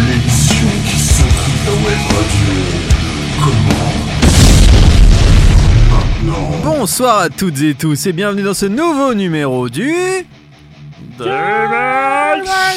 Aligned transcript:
L'émission 0.00 0.68
qui 0.86 0.98
s'occupe 0.98 1.66
la 1.66 1.72
web 1.72 1.98
radio. 2.12 2.54
Comment. 3.42 4.17
Bonsoir 6.62 7.18
à 7.20 7.30
toutes 7.30 7.62
et 7.62 7.74
tous 7.74 8.06
et 8.06 8.12
bienvenue 8.12 8.42
dans 8.42 8.52
ce 8.54 8.66
nouveau 8.66 9.14
numéro 9.14 9.68
du 9.70 9.94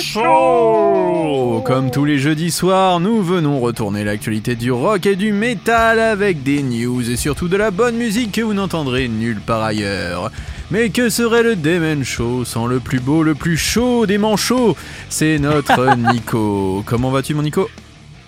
Show 0.02 1.62
Comme 1.66 1.92
tous 1.92 2.06
les 2.06 2.18
jeudis 2.18 2.52
soirs, 2.52 3.02
nous 3.02 3.22
venons 3.22 3.60
retourner 3.60 4.04
l'actualité 4.06 4.56
du 4.56 4.72
rock 4.72 5.06
et 5.06 5.16
du 5.18 5.34
métal 5.34 6.00
avec 6.00 6.44
des 6.44 6.64
news 6.64 7.10
et 7.10 7.18
surtout 7.18 7.50
de 7.50 7.58
la 7.58 7.72
bonne 7.72 7.96
musique 7.96 8.32
que 8.34 8.42
vous 8.42 8.54
n'entendrez 8.54 9.10
nulle 9.10 9.42
part 9.42 9.64
ailleurs. 9.64 10.32
Mais 10.70 10.90
que 10.90 11.10
serait 11.10 11.44
le 11.44 11.58
Demen 11.58 12.06
Show 12.06 12.46
sans 12.46 12.68
le 12.68 12.80
plus 12.80 13.02
beau, 13.02 13.22
le 13.24 13.36
plus 13.36 13.58
chaud 13.58 14.06
des 14.06 14.18
manchots? 14.18 14.78
C'est 15.10 15.40
notre 15.40 15.98
Nico. 16.14 16.84
Comment 16.86 17.12
vas-tu 17.12 17.34
mon 17.34 17.42
Nico? 17.42 17.70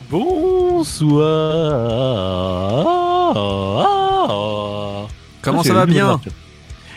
Bonsoir. 0.09 1.23
Comment 5.43 5.61
Ah, 5.61 5.67
ça 5.67 5.73
va 5.73 5.85
bien. 5.85 6.19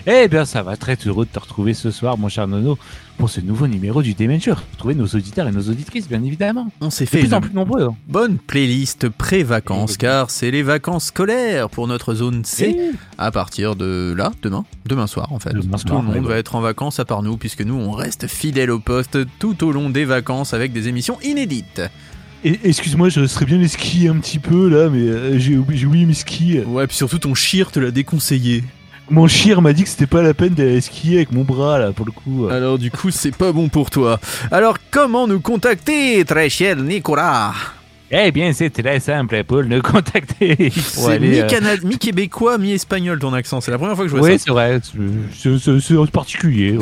Eh 0.09 0.29
bien, 0.29 0.45
ça 0.45 0.63
va 0.63 0.77
très 0.77 0.97
heureux 1.05 1.25
de 1.25 1.31
te 1.33 1.41
retrouver 1.41 1.75
ce 1.75 1.91
soir, 1.91 2.17
mon 2.17 2.29
cher 2.29 2.47
Nono, 2.47 2.79
pour 3.19 3.29
ce 3.29 3.41
nouveau 3.41 3.67
numéro 3.67 4.03
du 4.03 4.15
Dementure. 4.15 4.63
Retrouver 4.75 4.95
nos 4.95 5.07
auditeurs 5.07 5.49
et 5.49 5.51
nos 5.51 5.63
auditrices, 5.69 6.09
bien 6.09 6.23
évidemment. 6.23 6.71
On 6.81 6.91
s'est 6.91 7.07
De 7.07 7.11
fait 7.11 7.19
plus 7.19 7.35
en 7.35 7.41
plus 7.41 7.53
nombreux. 7.53 7.83
hein. 7.87 7.97
bonne 8.07 8.39
playlist 8.39 9.09
pré-vacances 9.09 9.97
car 9.97 10.31
c'est 10.31 10.53
les 10.53 10.63
vacances 10.63 11.07
scolaires 11.07 11.69
pour 11.69 11.89
notre 11.89 12.15
zone 12.15 12.45
C. 12.45 12.77
Eh, 12.79 12.93
à 13.19 13.33
partir 13.33 13.75
de 13.75 14.15
là, 14.17 14.31
demain, 14.43 14.65
demain 14.85 15.09
soir 15.09 15.33
en 15.33 15.41
fait. 15.41 15.53
Demain 15.53 15.77
tout 15.77 15.89
soir, 15.89 16.03
le 16.03 16.07
monde 16.07 16.23
ouais, 16.23 16.31
va 16.35 16.37
être 16.37 16.55
en 16.55 16.61
vacances 16.61 17.01
à 17.01 17.05
part 17.05 17.25
nous, 17.25 17.37
puisque 17.37 17.63
nous 17.63 17.75
on 17.75 17.91
reste 17.91 18.29
fidèles 18.29 18.71
au 18.71 18.79
poste 18.79 19.19
tout 19.41 19.65
au 19.65 19.73
long 19.73 19.91
des 19.91 20.05
vacances 20.05 20.55
avec 20.55 20.73
des 20.73 20.87
émissions 20.87 21.19
inédites. 21.25 21.83
Excuse-moi, 22.65 23.09
je 23.09 23.27
serais 23.27 23.45
bien 23.45 23.59
les 23.59 23.69
skis 23.69 24.09
un 24.09 24.17
petit 24.19 24.39
peu 24.39 24.69
là, 24.69 24.89
mais 24.91 25.01
euh, 25.09 25.39
j'ai 25.39 25.57
oublié, 25.57 26.07
mes 26.07 26.15
skis. 26.15 26.61
Ouais, 26.67 26.87
puis 26.87 26.97
surtout 26.97 27.19
ton 27.19 27.35
chir 27.35 27.71
te 27.73 27.81
l'a 27.81 27.91
déconseillé. 27.91 28.63
Mon 29.09 29.29
chien 29.29 29.61
m'a 29.61 29.73
dit 29.73 29.85
que 29.85 29.89
c'était 29.89 30.07
pas 30.07 30.23
la 30.23 30.35
peine 30.35 30.55
d'aller 30.55 30.81
skier 30.81 31.17
avec 31.19 31.31
mon 31.33 31.43
bras 31.45 31.79
là, 31.79 31.93
pour 31.93 32.07
le 32.07 32.13
coup. 32.13 32.49
Alors 32.49 32.79
du 32.79 32.91
coup, 32.91 33.11
c'est 33.11 33.35
pas 33.35 33.53
bon 33.53 33.69
pour 33.69 33.91
toi. 33.91 34.19
Alors 34.51 34.79
comment 34.91 35.27
nous 35.29 35.41
contacter, 35.41 36.25
très 36.25 36.49
cher 36.51 36.77
Nicolas? 36.77 37.53
Eh 38.11 38.31
bien, 38.31 38.53
c'est 38.53 38.71
très 38.71 39.01
simple 39.01 39.43
pour 39.43 39.65
nous 39.65 39.83
contacter. 39.83 40.71
C'est 40.77 41.11
aller, 41.11 41.41
euh, 41.41 41.77
mi-québécois, 41.83 42.57
mi-espagnol 42.57 43.19
ton 43.19 43.33
accent. 43.35 43.61
C'est 43.61 43.73
la 43.73 43.79
première 43.79 43.97
fois 43.97 44.05
que 44.05 44.11
je 44.13 44.17
vois 44.17 44.25
Oui, 44.29 44.39
ça. 44.39 44.45
c'est 44.47 44.51
vrai. 44.53 44.81
c'est- 45.33 45.59
C'est 45.59 45.81
c'est 45.81 46.11
particulier. 46.13 46.79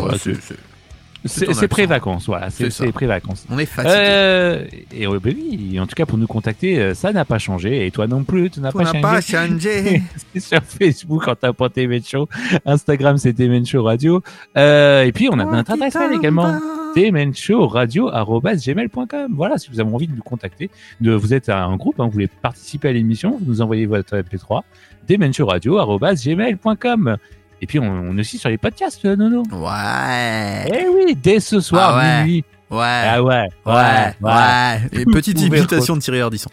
C'est- 1.27 1.69
pré-vacances, 1.69 2.27
voilà. 2.27 2.51
C'est 2.51 2.93
pré-vacances. 2.93 3.47
On 3.51 3.59
est 3.59 3.65
fatigué. 3.67 3.95
Euh, 3.97 4.65
et 4.95 5.07
ouais, 5.07 5.19
bah 5.19 5.31
oui, 5.35 5.79
en 5.81 5.87
tout 5.87 5.95
cas 5.95 6.05
pour 6.07 6.19
nous 6.19 6.27
contacter, 6.27 6.79
euh, 6.79 6.93
ça 6.95 7.13
n'a 7.13 7.25
pas 7.25 7.39
changé 7.39 7.87
et 7.87 7.91
toi 7.91 8.07
non 8.07 8.25
plus, 8.25 8.51
tu 8.51 8.61
n'as 8.61 8.73
pas 8.73 8.85
changé. 8.85 9.01
pas 9.01 9.21
changé. 9.23 10.03
C'est 10.35 10.41
sur 10.41 10.61
Facebook 10.63 11.27
en 11.27 11.35
tapant 11.35 11.69
Demen 11.75 12.03
Show, 12.05 12.29
Instagram 12.67 13.17
c'est 13.17 13.33
Demen 13.33 13.65
Show 13.65 13.83
Radio, 13.85 14.23
euh, 14.57 15.05
et 15.05 15.13
puis 15.13 15.29
on 15.31 15.39
a 15.39 15.45
notre 15.45 15.71
adresse 15.73 15.95
mail 15.95 16.13
également, 16.13 16.59
demenshowradio@gmail.com. 16.95 19.33
Voilà, 19.35 19.57
si 19.59 19.71
vous 19.71 19.81
avez 19.81 19.91
envie 19.93 20.07
de 20.09 20.15
nous 20.15 20.23
contacter, 20.23 20.71
de, 21.01 21.13
vous 21.13 21.33
êtes 21.35 21.49
un 21.49 21.75
groupe, 21.77 21.99
hein, 22.01 22.05
vous 22.05 22.11
voulez 22.13 22.29
participer 22.29 22.89
à 22.89 22.93
l'émission, 22.93 23.39
vous 23.41 23.47
nous 23.47 23.61
envoyez 23.63 23.87
votre 23.87 24.15
MP3, 24.17 24.63
demenshowradio@gmail.com. 25.09 27.17
Et 27.65 27.67
puis 27.67 27.79
on, 27.79 27.85
on 27.85 28.19
est 28.19 28.21
aussi 28.21 28.37
sur 28.37 28.51
les 28.51 28.59
podcasts, 28.59 29.03
euh, 29.07 29.17
Nono. 29.17 29.43
Ouais. 29.51 30.67
Eh 30.71 30.87
oui, 30.87 31.17
dès 31.17 31.41
ce 31.41 31.61
soir 31.61 31.95
Ah 31.95 31.99
ouais. 31.99 32.25
minuit. 32.25 32.45
Ouais. 32.71 32.79
Ah 32.83 33.23
ouais, 33.23 33.47
Ouais, 33.65 34.15
ouais. 34.21 34.81
Et 34.93 35.05
Vous 35.05 35.13
petite 35.13 35.39
invitation 35.41 35.97
de 35.97 36.03
Thierry 36.03 36.21
Ardisson. 36.21 36.51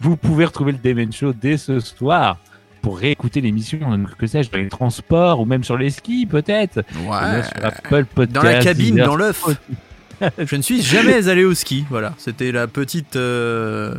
Vous 0.00 0.18
pouvez 0.18 0.44
retrouver 0.44 0.72
le 0.72 0.78
Demen 0.84 1.10
Show 1.14 1.32
dès 1.32 1.56
ce 1.56 1.80
soir 1.80 2.36
pour 2.82 2.98
réécouter 2.98 3.40
l'émission, 3.40 3.78
que 4.18 4.26
sais-je, 4.26 4.50
dans 4.50 4.58
les 4.58 4.68
transports 4.68 5.40
ou 5.40 5.46
même 5.46 5.64
sur 5.64 5.78
les 5.78 5.88
skis 5.88 6.26
peut-être. 6.26 6.82
Ouais. 7.06 7.42
sur 7.42 7.64
Apple 7.64 8.04
Podcast, 8.04 8.32
Dans 8.34 8.42
la 8.42 8.58
cabine, 8.58 8.96
dans 8.96 9.16
l'œuf. 9.16 9.46
Je 10.36 10.56
ne 10.56 10.60
suis 10.60 10.82
jamais 10.82 11.26
allé 11.30 11.44
au 11.44 11.54
ski. 11.54 11.86
Voilà, 11.88 12.12
c'était 12.18 12.52
la 12.52 12.66
petite. 12.66 13.16
euh, 13.16 13.94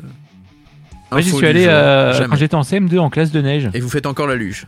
Moi 1.11 1.21
j'y 1.21 1.31
suis 1.31 1.47
allé 1.47 1.65
euh, 1.67 2.27
quand 2.29 2.35
j'étais 2.35 2.53
en 2.53 2.61
CM2 2.61 2.99
en 2.99 3.09
classe 3.09 3.31
de 3.31 3.41
neige. 3.41 3.67
Et 3.73 3.79
vous 3.79 3.89
faites 3.89 4.05
encore 4.05 4.27
la 4.27 4.35
luge. 4.35 4.67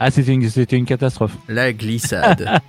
Ah 0.00 0.10
c'était 0.10 0.32
une, 0.32 0.48
c'était 0.50 0.76
une 0.76 0.84
catastrophe. 0.86 1.32
La 1.48 1.72
glissade. 1.72 2.48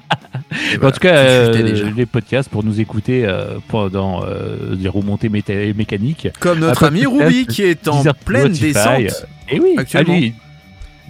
Et 0.73 0.83
en 0.85 0.91
tout 0.91 0.99
cas, 0.99 1.15
euh, 1.15 1.91
les 1.95 2.05
podcasts 2.05 2.49
pour 2.49 2.63
nous 2.63 2.79
écouter 2.79 3.25
euh, 3.25 3.57
pendant 3.67 4.23
euh, 4.23 4.75
des 4.75 4.87
remontées 4.89 5.29
méta- 5.29 5.73
mécaniques. 5.75 6.27
Comme 6.39 6.59
notre 6.59 6.83
ami 6.85 7.05
Ruby 7.05 7.45
qui 7.47 7.63
est 7.63 7.87
en 7.87 8.03
pleine 8.25 8.53
Spotify, 8.53 8.73
descente. 9.03 9.25
Et 9.49 9.59
oui, 9.59 9.75
Actuellement. 9.77 10.13
allez, 10.13 10.33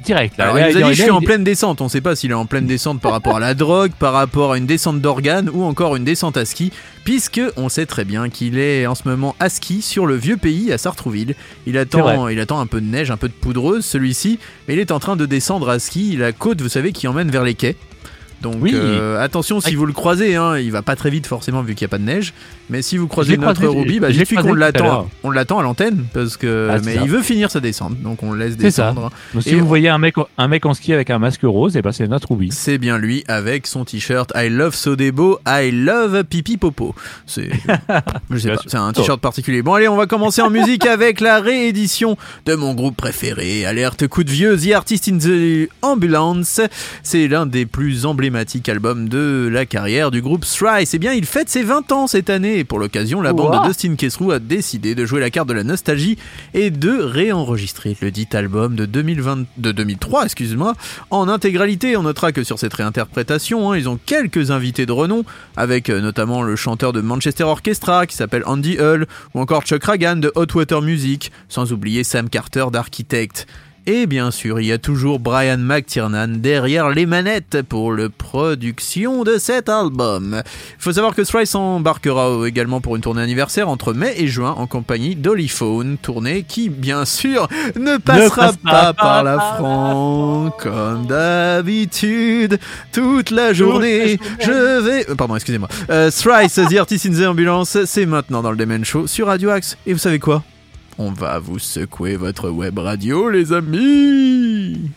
direct. 0.06 0.38
Là, 0.38 0.46
Alors, 0.46 0.56
Là, 0.56 0.70
il 0.70 0.74
nous 0.74 0.78
a 0.78 0.82
là, 0.82 0.90
dit 0.90 0.96
je 0.96 1.02
suis 1.02 1.12
en 1.12 1.22
pleine 1.22 1.44
descente. 1.44 1.82
On 1.82 1.86
ne 1.86 1.90
sait 1.90 2.02
pas 2.02 2.16
s'il 2.16 2.32
est 2.32 2.36
en 2.36 2.46
pleine 2.46 2.66
descente 2.66 3.02
par 3.02 3.12
rapport 3.12 3.36
à 3.36 3.40
la 3.40 3.54
drogue, 3.54 3.92
par 4.00 4.14
rapport 4.14 4.54
à 4.54 4.58
une 4.58 4.66
descente 4.66 5.02
d'organes 5.02 5.50
ou 5.52 5.64
encore 5.64 5.96
une 5.96 6.04
descente 6.04 6.38
à 6.38 6.46
ski, 6.46 6.72
puisque 7.04 7.42
on 7.58 7.70
sait 7.70 7.86
très 7.86 8.06
bien 8.06 8.30
qu'il 8.30 8.58
est 8.58 8.88
en 8.88 8.96
ce 8.96 9.08
moment 9.08 9.36
à 9.40 9.50
ski 9.50 9.82
sur 9.82 10.06
le 10.06 10.16
vieux 10.16 10.38
pays 10.38 10.72
à 10.72 10.78
Sartrouville. 10.78 11.36
Attend, 11.76 12.28
il 12.30 12.40
attend 12.40 12.60
un 12.60 12.68
peu 12.68 12.80
de 12.80 12.86
neige, 12.86 13.12
un 13.12 13.18
peu 13.18 13.28
de 13.28 13.34
poudreuse 13.34 13.86
celui-ci, 13.86 14.40
mais 14.68 14.76
il 14.76 14.80
est 14.80 14.92
en 14.92 15.00
train 15.00 15.16
de 15.16 15.26
descendre 15.26 15.70
à 15.70 15.80
ski. 15.80 16.16
La 16.16 16.32
côte, 16.32 16.62
vous 16.62 16.70
savez, 16.70 16.92
qui 16.92 17.08
emmène 17.08 17.30
vers 17.30 17.44
les 17.44 17.56
quais. 17.56 17.76
Donc 18.46 18.58
Oui. 18.62 18.74
euh, 18.76 19.20
attention 19.24 19.60
si 19.60 19.72
Ah. 19.74 19.78
vous 19.78 19.88
le 19.88 19.94
croisez, 19.94 20.36
hein, 20.36 20.58
il 20.60 20.72
va 20.72 20.84
pas 20.84 20.96
très 20.96 21.10
vite 21.10 21.26
forcément 21.26 21.64
vu 21.64 21.74
qu'il 21.74 21.84
n'y 21.86 21.90
a 21.90 21.94
pas 21.94 21.98
de 21.98 22.04
neige. 22.04 22.32
Mais 22.70 22.84
si 22.84 22.98
vous 22.98 23.08
croisez 23.08 23.38
notre 23.38 23.60
croisé, 23.62 23.76
Ruby, 23.80 24.00
bah 24.00 24.12
croisé 24.12 24.36
qu'on 24.36 24.54
l'attend, 24.54 25.10
on 25.24 25.32
l'attend 25.32 25.58
à 25.60 25.64
l'antenne 25.64 26.06
parce 26.14 26.38
que 26.38 26.70
Ah, 26.72 26.78
mais 26.86 26.96
ça. 26.96 27.02
il 27.04 27.10
veut 27.10 27.24
finir 27.24 27.50
sa 27.50 27.60
descente, 27.60 28.00
donc 28.04 28.22
on 28.22 28.32
le 28.34 28.40
laisse 28.40 28.52
ça. 28.54 28.58
descendre. 28.58 29.10
Donc, 29.34 29.42
si 29.44 29.50
Et 29.50 29.56
vous 29.56 29.64
on- 29.64 29.68
voyez 29.68 29.90
un 29.90 29.98
mec, 29.98 30.14
un 30.38 30.48
mec 30.48 30.64
en 30.68 30.76
ski 30.76 30.94
avec 30.94 31.10
un 31.10 31.18
masque 31.18 31.42
rose, 31.44 31.76
et 31.76 31.82
ben 31.82 31.92
c'est 31.92 32.08
notre 32.08 32.30
Ruby. 32.32 32.50
C'est 32.52 32.78
bien 32.78 33.00
lui 33.00 33.24
avec 33.28 33.66
son 33.66 33.84
t-shirt 33.84 34.32
I 34.36 34.50
love 34.50 34.76
Sodebo, 34.76 35.40
I 35.48 35.72
love 35.72 36.24
Pipi 36.26 36.58
Popo. 36.58 36.94
C'est 37.26 37.50
je 37.50 38.38
sais 38.38 38.48
Bien 38.48 38.56
pas, 38.56 38.62
sûr. 38.62 38.64
c'est 38.68 38.78
un 38.78 38.94
t-shirt 38.94 39.20
particulier. 39.20 39.64
Bon 39.64 39.74
allez, 39.74 39.88
on 39.88 39.98
va 39.98 40.06
commencer 40.06 40.42
en 40.44 40.50
musique 40.52 40.86
avec 40.86 41.20
la 41.20 41.40
réédition 41.40 42.16
de 42.46 42.54
mon 42.54 42.74
groupe 42.76 42.96
préféré, 42.96 43.66
Alerte 43.66 44.08
coup 44.08 44.24
de 44.24 44.30
vieux, 44.32 44.56
The 44.58 44.72
Artist 44.74 45.08
in 45.08 45.18
the 45.18 45.68
Ambulance. 45.82 46.62
C'est 47.02 47.28
l'un 47.28 47.46
des 47.48 47.66
plus 47.66 48.06
emblématiques 48.06 48.35
albums 48.68 49.08
de 49.08 49.50
la 49.52 49.66
carrière 49.66 50.12
du 50.12 50.22
groupe 50.22 50.46
Thrice. 50.46 50.94
Eh 50.94 51.00
bien, 51.00 51.14
il 51.14 51.26
fête 51.26 51.50
ses 51.50 51.64
20 51.64 51.92
ans 51.92 52.08
cette 52.08 52.30
année 52.30 52.60
et 52.60 52.64
pour 52.64 52.80
l'occasion, 52.80 53.22
la 53.22 53.34
bande 53.34 53.62
de 53.62 53.68
Dustin 53.68 53.96
Kessrou 53.96 54.32
a 54.32 54.40
décidé 54.40 54.96
de 54.96 55.06
jouer 55.06 55.20
la 55.20 55.30
carte 55.30 55.48
de 55.48 55.54
la 55.54 55.64
nostalgie 55.64 56.18
et 56.54 56.70
de 56.70 57.00
réenregistrer 57.00 57.96
le 58.02 58.12
dit 58.12 58.28
album 58.34 58.76
de 58.76 58.86
2020 58.86 59.46
de 59.58 59.72
2003, 59.72 60.26
excuse-moi, 60.26 60.74
en 61.10 61.28
intégralité. 61.30 61.96
On 61.98 62.04
notera 62.04 62.32
que 62.32 62.44
sur 62.44 62.60
cette 62.60 62.74
réinterprétation, 62.74 63.72
hein, 63.72 63.78
ils 63.78 63.88
ont 63.88 64.00
quelques 64.06 64.52
invités 64.52 64.86
de 64.86 64.92
renom, 64.92 65.24
avec 65.56 65.90
euh, 65.90 66.02
notamment 66.02 66.42
le 66.42 66.56
chanteur 66.56 66.94
de 66.94 67.02
Manchester 67.02 67.44
Orchestra 67.44 68.06
qui 68.06 68.16
s'appelle 68.16 68.44
Andy 68.46 68.78
Hull, 68.80 69.08
ou 69.34 69.40
encore 69.40 69.64
Chuck 69.64 69.84
Ragan 69.84 70.18
de 70.18 70.32
Hot 70.36 70.48
Water 70.56 70.82
Music, 70.82 71.32
sans 71.48 71.72
oublier 71.72 72.04
Sam 72.04 72.30
Carter 72.30 72.66
d'Architect. 72.72 73.48
Et 73.88 74.08
bien 74.08 74.32
sûr, 74.32 74.60
il 74.60 74.66
y 74.66 74.72
a 74.72 74.80
toujours 74.80 75.20
Brian 75.20 75.60
McTiernan 75.60 76.28
derrière 76.28 76.90
les 76.90 77.06
manettes 77.06 77.62
pour 77.62 77.94
la 77.94 78.10
production 78.10 79.24
de 79.24 79.38
cet 79.38 79.70
album. 79.70 80.42
Il 80.44 80.82
faut 80.82 80.94
savoir 80.94 81.14
que 81.14 81.22
Thrice 81.22 81.54
embarquera 81.54 82.48
également 82.48 82.82
pour 82.82 82.96
une 82.96 83.04
tournée 83.04 83.22
anniversaire 83.22 83.70
entre 83.70 83.94
mai 83.94 84.16
et 84.18 84.28
juin 84.28 84.56
en 84.58 84.66
compagnie 84.66 85.16
d'Oliphone, 85.16 85.98
tournée 86.02 86.44
qui, 86.48 86.70
bien 86.70 87.06
sûr, 87.06 87.48
ne 87.80 87.98
passera 87.98 88.48
passe 88.48 88.58
pas 88.58 88.72
pas 88.72 88.94
par 88.94 89.24
la 89.24 89.38
par 89.38 89.52
la 89.52 89.56
France 89.58 90.54
comme 90.60 91.06
d'habitude. 91.06 92.60
Toute 92.92 93.30
la 93.30 93.54
journée, 93.54 94.20
je 94.40 94.80
vais... 94.82 95.10
euh, 95.12 95.16
Pardon, 95.16 95.36
excusez-moi. 95.36 95.70
Euh, 95.92 96.10
Thrice, 96.10 96.56
The 96.56 96.78
Artist 96.78 97.06
in 97.06 97.12
the 97.14 97.28
Ambulance, 97.28 97.78
c'est 97.86 98.08
maintenant 98.08 98.42
dans 98.42 98.50
le 98.50 98.58
Demen 98.58 98.84
Show 98.84 99.06
sur 99.06 99.28
Radio 99.28 99.52
Axe. 99.52 99.78
Et 99.86 99.94
vous 99.94 100.00
savez 100.00 100.18
quoi? 100.18 100.44
On 100.98 101.12
va 101.12 101.40
vous 101.40 101.60
secouer 101.60 102.16
votre 102.16 102.50
web 102.50 102.80
radio, 102.80 103.30
les 103.30 103.52
amis 103.52 104.92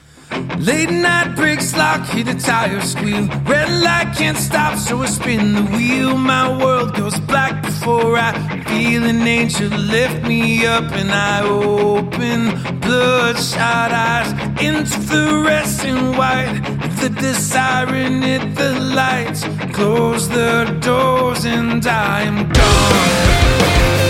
Late 0.61 0.91
night 0.91 1.35
brakes 1.35 1.77
lock, 1.77 2.05
hear 2.07 2.25
the 2.25 2.35
tires 2.35 2.93
squeal. 2.93 3.29
Red 3.47 3.71
light 3.83 4.15
can't 4.17 4.37
stop, 4.37 4.77
so 4.79 5.03
I 5.03 5.07
spin 5.07 5.55
the 5.55 5.63
wheel. 5.77 6.17
My 6.17 6.49
world 6.57 6.95
goes 6.95 7.19
black 7.21 7.63
before 7.63 8.17
I 8.17 8.33
feel 8.67 9.05
an 9.05 9.27
angel 9.27 9.69
lift 9.69 10.27
me 10.27 10.67
up, 10.67 10.85
and 10.93 11.11
I 11.11 11.43
open 11.43 12.51
bloodshot 12.81 13.93
eyes 13.93 14.33
into 14.61 15.01
fluorescent 15.01 16.17
white. 16.17 16.61
The, 17.01 17.09
the 17.09 17.35
siren 17.35 18.23
hit 18.23 18.55
the 18.55 18.79
lights, 18.81 19.45
close 19.73 20.29
the 20.29 20.77
doors 20.81 21.45
and 21.45 21.85
I 21.87 22.23
am 22.23 22.53
gone. 22.53 24.08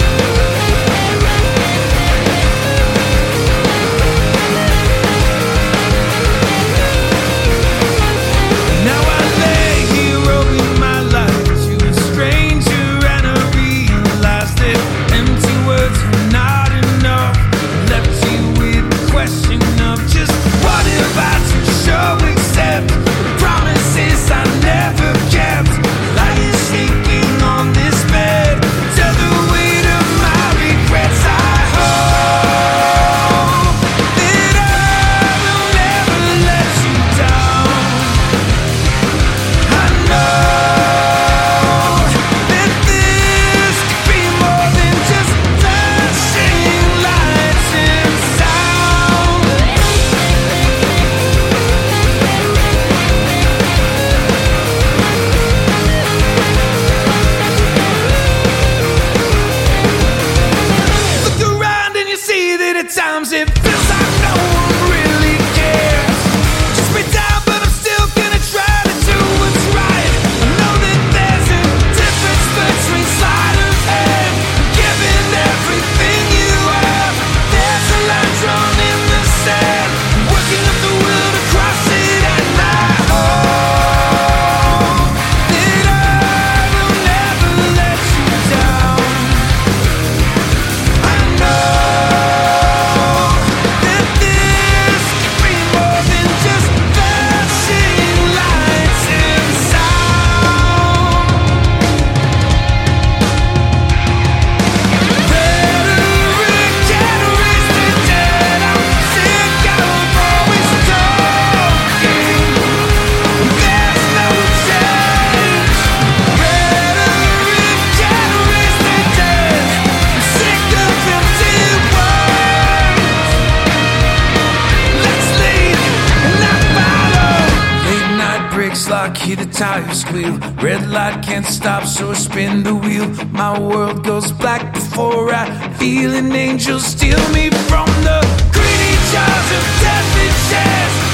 Tires 129.58 130.02
squeal. 130.02 130.38
Red 130.62 130.88
light 130.88 131.20
can't 131.20 131.44
stop, 131.44 131.84
so 131.84 132.12
I 132.12 132.14
spin 132.14 132.62
the 132.62 132.76
wheel. 132.76 133.08
My 133.32 133.58
world 133.58 134.04
goes 134.04 134.30
black 134.30 134.72
before 134.72 135.34
I 135.34 135.46
feel 135.74 136.14
an 136.14 136.30
angel 136.30 136.78
steal 136.78 137.18
me 137.30 137.50
from 137.68 137.88
the 138.06 138.20
greedy 138.52 138.94
jaws 139.10 139.48
of 139.58 139.64
death 139.82 140.10
and 140.24 140.36
chance. 140.50 141.07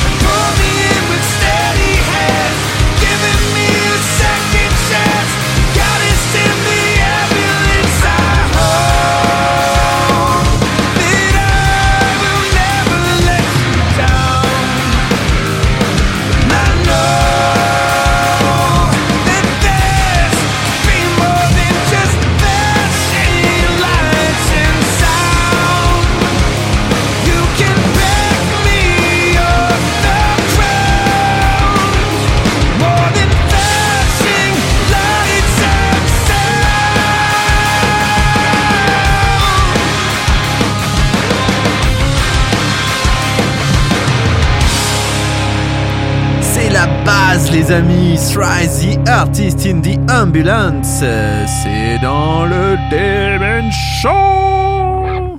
Les 47.64 47.72
amis. 47.72 48.19
Try 48.32 48.66
the 48.66 48.99
artist 49.08 49.66
in 49.66 49.81
the 49.81 49.99
ambulance. 50.11 51.00
C'est 51.00 51.99
dans 52.02 52.44
le 52.46 52.76
Demon 52.90 53.70
Show. 53.70 55.38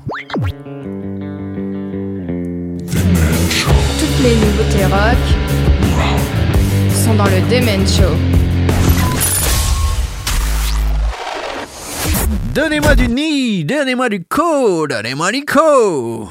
Toutes 3.99 4.23
les 4.23 4.35
nouveautés 4.35 4.85
rock 4.85 5.17
sont 6.93 7.15
dans 7.15 7.25
le 7.25 7.41
Demen 7.49 7.87
Show. 7.87 8.15
Donnez-moi 12.53 12.95
du 12.95 13.09
ni, 13.09 13.65
donnez-moi 13.65 14.09
du 14.09 14.23
co, 14.23 14.87
donnez-moi 14.87 15.31
du 15.31 15.43
co. 15.43 16.29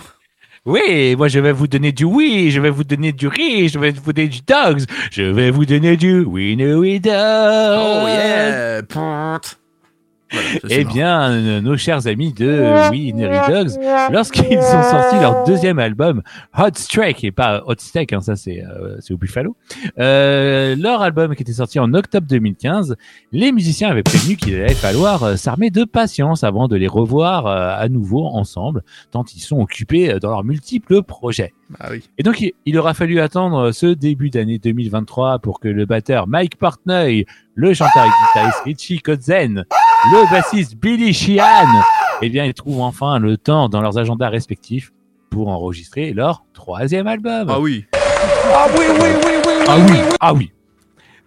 Oui, 0.67 1.15
moi 1.17 1.29
je 1.29 1.41
vais 1.41 1.53
vous 1.53 1.67
donner 1.67 1.93
du 1.93 2.05
oui, 2.05 2.51
je 2.51 2.59
vais 2.59 2.71
vous 2.71 2.85
donner 2.85 3.13
du 3.13 3.29
riz, 3.29 3.69
je 3.69 3.79
vais 3.79 3.91
vous 3.91 4.15
donner 4.15 4.29
du 4.29 4.41
dogs, 4.41 4.85
je 5.11 5.23
vais 5.23 5.51
vous 5.51 5.67
donner 5.67 5.99
du 5.99 6.21
we 6.25 6.57
know 6.57 6.81
we. 6.81 7.01
Oh 7.05 8.07
yeah. 8.07 8.83
Pont. 8.83 9.41
Voilà, 10.33 10.49
ça, 10.49 10.59
c'est 10.69 10.81
Eh 10.81 10.85
bien, 10.85 11.31
euh, 11.31 11.61
nos 11.61 11.77
chers 11.77 12.07
amis 12.07 12.33
de 12.33 12.91
We 12.91 13.15
Nerdy 13.15 13.53
Dogs, 13.53 13.85
lorsqu'ils 14.11 14.59
ont 14.59 14.83
sorti 14.83 15.17
leur 15.21 15.45
deuxième 15.45 15.79
album, 15.79 16.23
Hot 16.59 16.71
Strike, 16.75 17.23
et 17.25 17.31
pas 17.31 17.63
Hot 17.67 17.75
Steak, 17.79 18.13
hein, 18.13 18.21
ça 18.21 18.35
c'est 18.37 18.63
euh, 18.65 18.97
c'est 19.01 19.15
au 19.15 19.17
Buffalo, 19.19 19.57
euh, 19.99 20.75
leur 20.77 21.03
album 21.03 21.35
qui 21.35 21.43
était 21.43 21.53
sorti 21.53 21.79
en 21.79 21.93
octobre 21.95 22.27
2015, 22.27 22.97
les 23.33 23.53
musiciens 23.53 23.91
avaient 23.91 24.03
prévenu 24.03 24.37
qu'il 24.37 24.55
allait 24.55 24.75
falloir 24.75 25.23
euh, 25.23 25.37
s'armer 25.37 25.71
de 25.71 25.85
patience 25.85 26.43
avant 26.43 26.69
de 26.69 26.77
les 26.77 26.89
revoir 26.89 27.47
euh, 27.47 27.75
à 27.77 27.89
nouveau 27.89 28.25
ensemble, 28.27 28.83
tant 29.11 29.25
ils 29.35 29.41
sont 29.41 29.61
occupés 29.61 30.19
dans 30.21 30.31
leurs 30.31 30.45
multiples 30.45 31.03
projets. 31.03 31.53
Ah 31.81 31.89
oui. 31.91 32.09
Et 32.19 32.23
donc, 32.23 32.41
il, 32.41 32.53
il 32.67 32.79
aura 32.79 32.95
fallu 32.95 33.21
attendre 33.21 33.73
ce 33.73 33.87
début 33.87 34.31
d'année 34.31 34.59
2023 34.59 35.39
pour 35.41 35.61
que 35.61 35.69
le 35.69 35.87
batteur 35.87 36.27
Mike 36.27 36.57
Portnoy, 36.57 37.25
le 37.55 37.75
chanteur 37.75 38.05
et 38.05 38.09
guitariste 38.09 38.61
Richie 38.65 39.01
Kotzen, 39.01 39.65
le 40.13 40.31
bassiste 40.31 40.77
Billy 40.77 41.13
Sheehan, 41.13 41.83
eh 42.23 42.29
bien, 42.29 42.45
ils 42.45 42.55
trouvent 42.55 42.83
enfin 42.83 43.19
le 43.19 43.37
temps 43.37 43.69
dans 43.69 43.81
leurs 43.81 43.99
agendas 43.99 44.29
respectifs 44.29 44.93
pour 45.31 45.49
enregistrer 45.49 46.13
leur 46.13 46.45
troisième 46.53 47.07
album. 47.07 47.49
Ah 47.51 47.59
oui. 47.61 47.85
Ah 47.93 48.67
oui, 48.79 48.85
oui, 48.89 49.09
oui, 49.25 49.33
oui, 49.47 49.53
ah 49.67 49.77
oui, 49.79 49.97
ah 50.21 50.35
oui. 50.35 50.53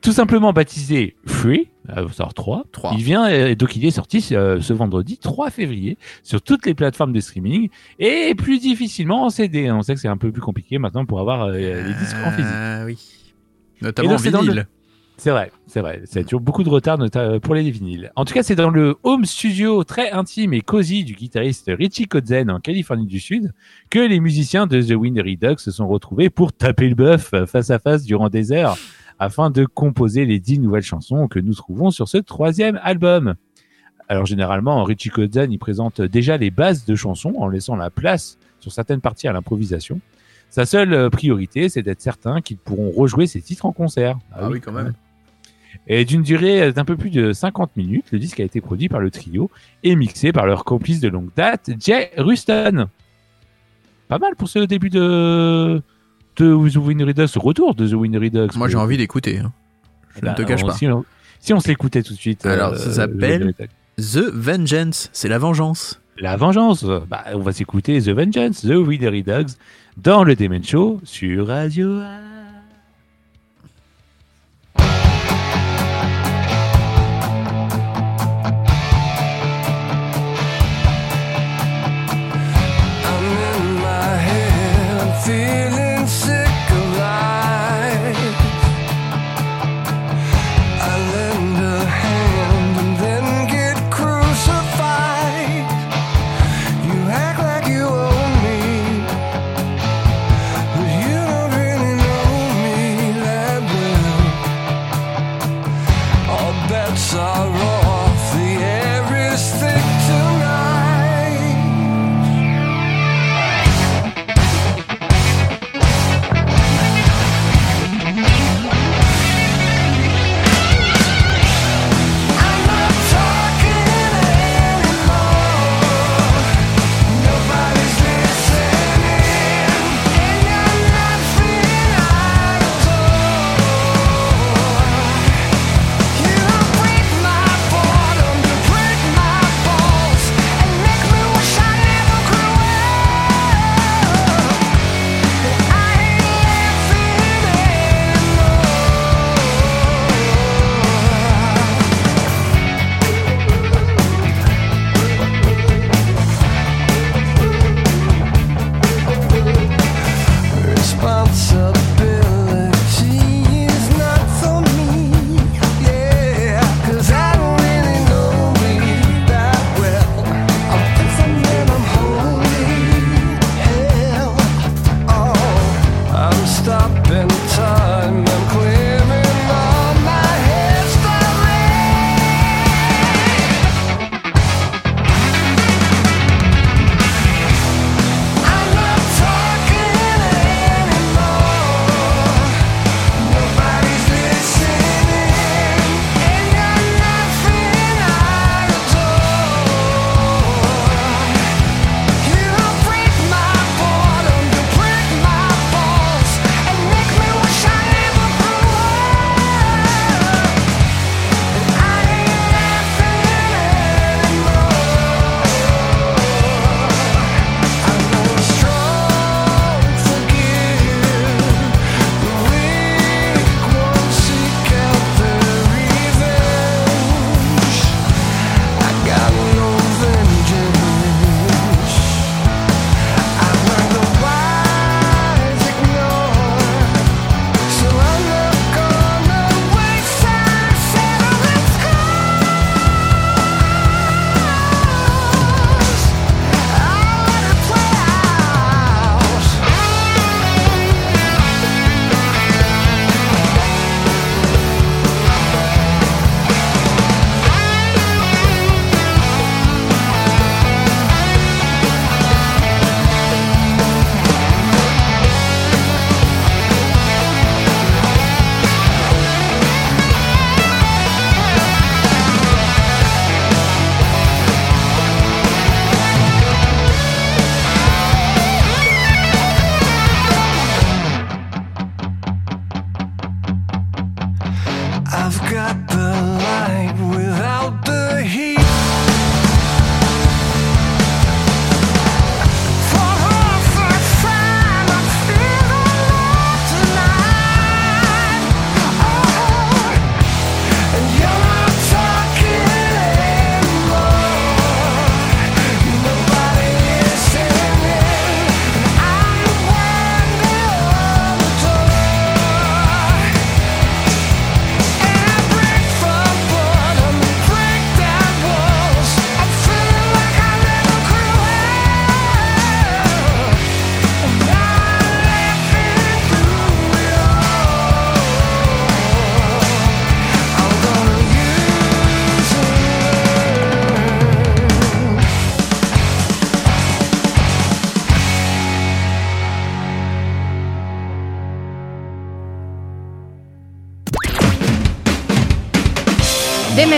Tout 0.01 0.11
simplement 0.13 0.53
baptisé 0.53 1.15
Free, 1.25 1.69
euh, 1.95 2.07
sort 2.09 2.33
3. 2.33 2.63
Trois. 2.71 2.93
Il 2.97 3.03
vient, 3.03 3.29
euh, 3.29 3.55
donc 3.55 3.75
il 3.75 3.85
est 3.85 3.91
sorti 3.91 4.25
euh, 4.31 4.59
ce 4.61 4.73
vendredi 4.73 5.17
3 5.17 5.49
février 5.51 5.97
sur 6.23 6.41
toutes 6.41 6.65
les 6.65 6.73
plateformes 6.73 7.13
de 7.13 7.19
streaming 7.19 7.69
et 7.99 8.33
plus 8.35 8.59
difficilement 8.59 9.23
en 9.25 9.29
CD. 9.29 9.71
On 9.71 9.81
sait 9.81 9.93
que 9.95 9.99
c'est 10.01 10.07
un 10.07 10.17
peu 10.17 10.31
plus 10.31 10.41
compliqué 10.41 10.77
maintenant 10.79 11.05
pour 11.05 11.19
avoir 11.19 11.43
euh, 11.43 11.53
les 11.57 11.93
disques 11.93 12.15
en 12.25 12.31
physique. 12.31 12.51
Ah 12.53 12.83
oui. 12.85 12.97
Et 13.81 13.85
Notamment 13.85 14.09
donc, 14.15 14.19
en 14.35 14.41
vinyle. 14.41 14.67
C'est 15.19 15.31
vrai, 15.31 15.51
c'est 15.65 15.81
vrai. 15.81 16.01
Ça 16.05 16.19
a 16.19 16.23
toujours 16.23 16.41
beaucoup 16.41 16.63
de 16.63 16.69
retard 16.69 16.99
nota- 16.99 17.39
pour 17.39 17.55
les 17.55 17.71
vinyles. 17.71 18.11
En 18.15 18.23
tout 18.23 18.35
cas, 18.35 18.43
c'est 18.43 18.53
dans 18.53 18.69
le 18.69 18.97
home 19.01 19.25
studio 19.25 19.83
très 19.83 20.11
intime 20.11 20.53
et 20.53 20.61
cosy 20.61 21.03
du 21.03 21.13
guitariste 21.13 21.71
Richie 21.75 22.05
Kotzen 22.05 22.51
en 22.51 22.59
Californie 22.59 23.07
du 23.07 23.19
Sud 23.19 23.51
que 23.89 23.97
les 23.97 24.19
musiciens 24.19 24.67
de 24.67 24.79
The 24.79 24.91
Winnery 24.91 25.35
Dogs 25.37 25.57
se 25.57 25.71
sont 25.71 25.87
retrouvés 25.87 26.29
pour 26.29 26.53
taper 26.53 26.87
le 26.87 26.93
bœuf 26.93 27.31
euh, 27.33 27.47
face 27.47 27.71
à 27.71 27.79
face 27.79 28.03
durant 28.03 28.29
des 28.29 28.51
heures 28.51 28.77
afin 29.19 29.49
de 29.49 29.65
composer 29.65 30.25
les 30.25 30.39
dix 30.39 30.59
nouvelles 30.59 30.83
chansons 30.83 31.27
que 31.27 31.39
nous 31.39 31.53
trouvons 31.53 31.91
sur 31.91 32.07
ce 32.07 32.17
troisième 32.17 32.79
album. 32.83 33.35
Alors 34.09 34.25
généralement, 34.25 34.83
Richie 34.83 35.09
Kotzen 35.09 35.51
il 35.51 35.59
présente 35.59 36.01
déjà 36.01 36.37
les 36.37 36.51
bases 36.51 36.85
de 36.85 36.95
chansons 36.95 37.33
en 37.37 37.47
laissant 37.47 37.75
la 37.75 37.89
place 37.89 38.37
sur 38.59 38.71
certaines 38.71 39.01
parties 39.01 39.27
à 39.27 39.33
l'improvisation. 39.33 39.99
Sa 40.49 40.65
seule 40.65 40.93
euh, 40.93 41.09
priorité, 41.09 41.67
c'est 41.67 41.81
d'être 41.81 42.01
certain 42.01 42.41
qu'ils 42.41 42.57
pourront 42.57 42.89
rejouer 42.89 43.27
ces 43.27 43.41
titres 43.41 43.65
en 43.65 43.73
concert. 43.73 44.17
Ah 44.33 44.49
oui, 44.49 44.61
quand 44.61 44.71
même. 44.71 44.93
Et 45.87 46.05
d'une 46.05 46.21
durée 46.21 46.71
d'un 46.71 46.85
peu 46.85 46.95
plus 46.95 47.09
de 47.09 47.33
50 47.33 47.75
minutes, 47.75 48.11
le 48.11 48.19
disque 48.19 48.39
a 48.39 48.43
été 48.43 48.61
produit 48.61 48.87
par 48.87 48.99
le 48.99 49.11
trio 49.11 49.51
et 49.83 49.95
mixé 49.95 50.31
par 50.31 50.45
leur 50.45 50.63
complice 50.63 51.01
de 51.01 51.09
longue 51.09 51.29
date, 51.35 51.69
Jay 51.79 52.11
Ruston. 52.17 52.87
Pas 54.07 54.19
mal 54.19 54.35
pour 54.37 54.47
ce 54.47 54.59
début 54.59 54.89
de, 54.89 55.81
de 56.37 56.69
The 56.69 56.75
Winnery 56.77 57.13
Dogs, 57.13 57.27
ce 57.27 57.39
retour 57.39 57.75
de 57.75 57.87
The 57.87 57.93
Winnery 57.93 58.29
Dogs. 58.31 58.55
Moi, 58.55 58.67
j'ai 58.69 58.77
envie 58.77 58.97
d'écouter. 58.97 59.39
hein. 59.39 59.51
Je 60.15 60.21
Bah, 60.21 60.31
ne 60.31 60.35
te 60.35 60.41
cache 60.43 60.63
on- 60.63 60.67
pas. 60.67 60.73
Si 60.73 60.87
on, 60.87 61.03
si 61.39 61.53
on 61.53 61.59
se 61.59 61.67
l'écoutait 61.67 62.03
tout 62.03 62.13
de 62.13 62.17
suite. 62.19 62.45
Alors, 62.45 62.73
euh, 62.73 62.77
ça 62.77 62.91
s'appelle- 62.93 63.53
The 63.97 64.31
Vengeance, 64.33 65.09
c'est 65.13 65.27
la 65.27 65.37
vengeance. 65.39 65.99
La 66.19 66.35
vengeance. 66.37 66.83
Bah, 67.09 67.23
on 67.33 67.39
va 67.39 67.51
s'écouter 67.51 68.01
The 68.01 68.09
Vengeance, 68.09 68.61
The 68.61 68.75
Winnery 68.75 69.23
Dogs, 69.23 69.49
dans 69.97 70.23
le 70.23 70.35
Demon 70.35 70.61
Show 70.63 70.99
sur 71.03 71.47
Radio. 71.47 71.99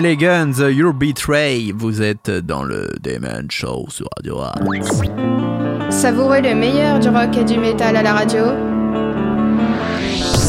Les 0.00 0.12
Elegans, 0.12 0.52
Your 0.70 0.94
Betray, 0.94 1.72
vous 1.76 2.00
êtes 2.00 2.30
dans 2.30 2.62
le 2.62 2.88
Demen 3.02 3.46
Show 3.50 3.86
sur 3.90 4.06
Radio 4.16 4.40
Axe. 4.40 5.02
Savourez 5.90 6.40
le 6.40 6.54
meilleur 6.54 6.98
du 7.00 7.08
rock 7.08 7.36
et 7.36 7.44
du 7.44 7.58
métal 7.58 7.96
à 7.96 8.02
la 8.02 8.14
radio. 8.14 8.44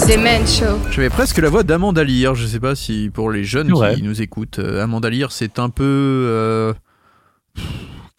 Demen 0.08 0.48
Show. 0.48 0.80
J'avais 0.92 1.10
presque 1.10 1.38
la 1.40 1.50
voix 1.50 1.64
d'Amanda 1.64 2.04
Lear, 2.04 2.34
je 2.36 2.46
sais 2.48 2.60
pas 2.62 2.76
si 2.76 3.10
pour 3.14 3.30
les 3.30 3.44
jeunes 3.44 3.74
Ouais. 3.74 3.96
qui 3.96 4.04
nous 4.04 4.22
écoutent, 4.22 4.60
euh, 4.60 4.84
Amanda 4.84 5.10
Lear 5.10 5.32
c'est 5.32 5.60
un 5.60 5.70
peu... 5.70 5.84
euh, 5.84 6.74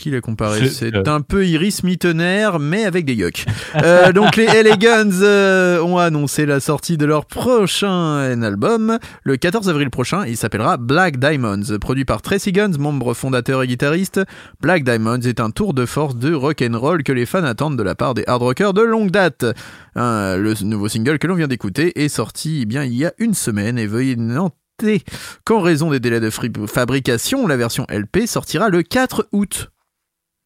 Qui 0.03 0.11
l'a 0.11 0.21
comparé 0.21 0.69
C'est- 0.69 0.97
euh. 0.97 1.03
un 1.07 1.21
peu 1.21 1.47
Iris 1.47 1.85
Mittenaire, 1.85 2.59
mais 2.59 2.85
avec 2.85 3.05
des 3.05 3.15
yucks. 3.15 3.47
Euh, 3.83 4.13
donc 4.13 4.37
les 4.37 4.45
Elegans 4.45 5.23
euh, 5.23 5.81
ont 5.81 5.97
annoncé 5.97 6.45
la 6.45 6.61
sortie 6.61 6.99
de 6.99 7.07
leur 7.07 7.25
prochain 7.25 8.43
album 8.43 8.99
le 9.23 9.37
14 9.37 9.69
avril 9.71 9.89
prochain. 9.89 10.27
Il 10.27 10.37
s'appellera 10.37 10.77
Black 10.77 11.19
Diamonds. 11.19 11.79
Produit 11.81 12.05
par 12.05 12.21
Tracy 12.21 12.53
Guns, 12.53 12.77
membre 12.79 13.15
fondateur 13.15 13.63
et 13.63 13.67
guitariste, 13.67 14.21
Black 14.61 14.85
Diamonds 14.85 15.21
est 15.21 15.41
un 15.41 15.51
tour 15.51 15.73
de 15.73 15.87
force 15.87 16.17
de 16.17 16.35
rock 16.35 16.63
and 16.63 16.79
roll 16.79 17.03
que 17.03 17.13
les 17.13 17.25
fans 17.25 17.45
attendent 17.45 17.79
de 17.79 17.83
la 17.83 17.95
part 17.95 18.13
des 18.15 18.25
hard 18.27 18.43
rockers 18.43 18.75
de 18.75 18.83
longue 18.83 19.11
date. 19.11 19.47
Hein, 19.95 20.37
le 20.37 20.53
nouveau 20.65 20.89
single 20.89 21.19
que 21.19 21.27
l'on 21.29 21.37
vient 21.37 21.49
d'écouter 21.49 22.03
est 22.05 22.09
sorti 22.09 22.61
eh 22.63 22.67
bien 22.67 22.85
il 22.85 22.95
y 22.95 23.07
a 23.07 23.13
une 23.19 23.35
semaine 23.35 23.79
et 23.79 23.87
veuillez 23.87 24.17
noter 24.17 25.03
qu'en 25.45 25.61
raison 25.61 25.91
des 25.91 26.01
délais 26.01 26.21
de 26.21 26.31
fabrication, 26.31 27.47
la 27.47 27.57
version 27.57 27.87
LP 27.89 28.27
sortira 28.27 28.69
le 28.69 28.83
4 28.83 29.29
août. 29.33 29.71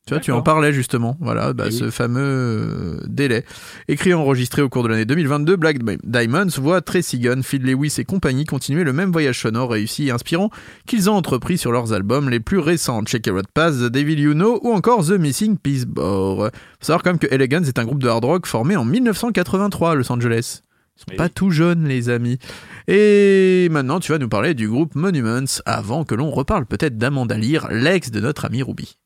Tu 0.07 0.15
vois, 0.15 0.21
tu 0.21 0.31
en 0.31 0.41
parlais 0.41 0.73
justement, 0.73 1.17
voilà, 1.21 1.53
bah, 1.53 1.65
Eh 1.67 1.73
oui. 1.73 1.79
ce 1.79 1.91
fameux 1.91 2.21
euh, 2.23 3.01
délai. 3.09 3.45
Écrit 3.89 4.11
et 4.11 4.15
enregistré 4.15 4.63
au 4.63 4.69
cours 4.69 4.85
de 4.85 4.89
l'année 4.89 5.05
2022, 5.05 5.57
Black 5.57 5.79
Diamonds 6.05 6.47
voit 6.59 6.81
Tracy 6.81 7.19
Gunn, 7.19 7.43
Phil 7.43 7.63
Lewis 7.63 7.97
et 7.99 8.05
compagnie 8.05 8.45
continuer 8.45 8.85
le 8.85 8.93
même 8.93 9.11
voyage 9.11 9.41
sonore 9.41 9.69
réussi 9.73 10.07
et 10.07 10.11
inspirant 10.13 10.51
qu'ils 10.87 11.11
ont 11.11 11.15
entrepris 11.15 11.59
sur 11.59 11.73
leurs 11.73 11.93
albums 11.93 12.31
les 12.31 12.39
plus 12.39 12.61
récents, 12.61 13.03
Check 13.03 13.27
Road 13.29 13.47
Pass, 13.53 13.79
The 13.79 13.87
Devil 13.91 14.21
You 14.21 14.35
Know 14.35 14.61
ou 14.63 14.73
encore 14.73 15.05
The 15.05 15.11
Missing 15.19 15.59
Piece 15.59 15.87
Bore. 15.87 16.51
Faut 16.53 16.87
savoir 16.87 17.03
quand 17.03 17.11
même 17.11 17.19
que 17.19 17.27
Elegance 17.35 17.67
est 17.67 17.81
un 17.81 17.85
groupe 17.85 18.01
de 18.01 18.09
hard 18.09 18.25
rock 18.25 18.47
formé 18.47 18.77
en 18.77 18.85
1983 18.85 19.91
à 19.91 19.95
Los 19.97 20.13
Angeles. 20.13 20.61
Ils 20.97 21.01
sont 21.01 21.07
Oui. 21.11 21.17
pas 21.17 21.29
tout 21.29 21.51
jeunes, 21.51 21.85
les 21.89 22.11
amis. 22.11 22.39
Et 22.87 23.67
maintenant, 23.73 23.99
tu 23.99 24.13
vas 24.13 24.19
nous 24.19 24.29
parler 24.29 24.55
du 24.55 24.69
groupe 24.69 24.95
Monuments 24.95 25.61
avant 25.67 26.05
que 26.05 26.15
l'on 26.15 26.31
reparle 26.31 26.65
peut-être 26.65 26.97
d'Amanda 26.97 27.37
Lear, 27.37 27.67
l'ex 27.73 28.13
de 28.13 28.21
notre 28.21 28.45
ami 28.45 28.63
Ruby. 28.63 28.97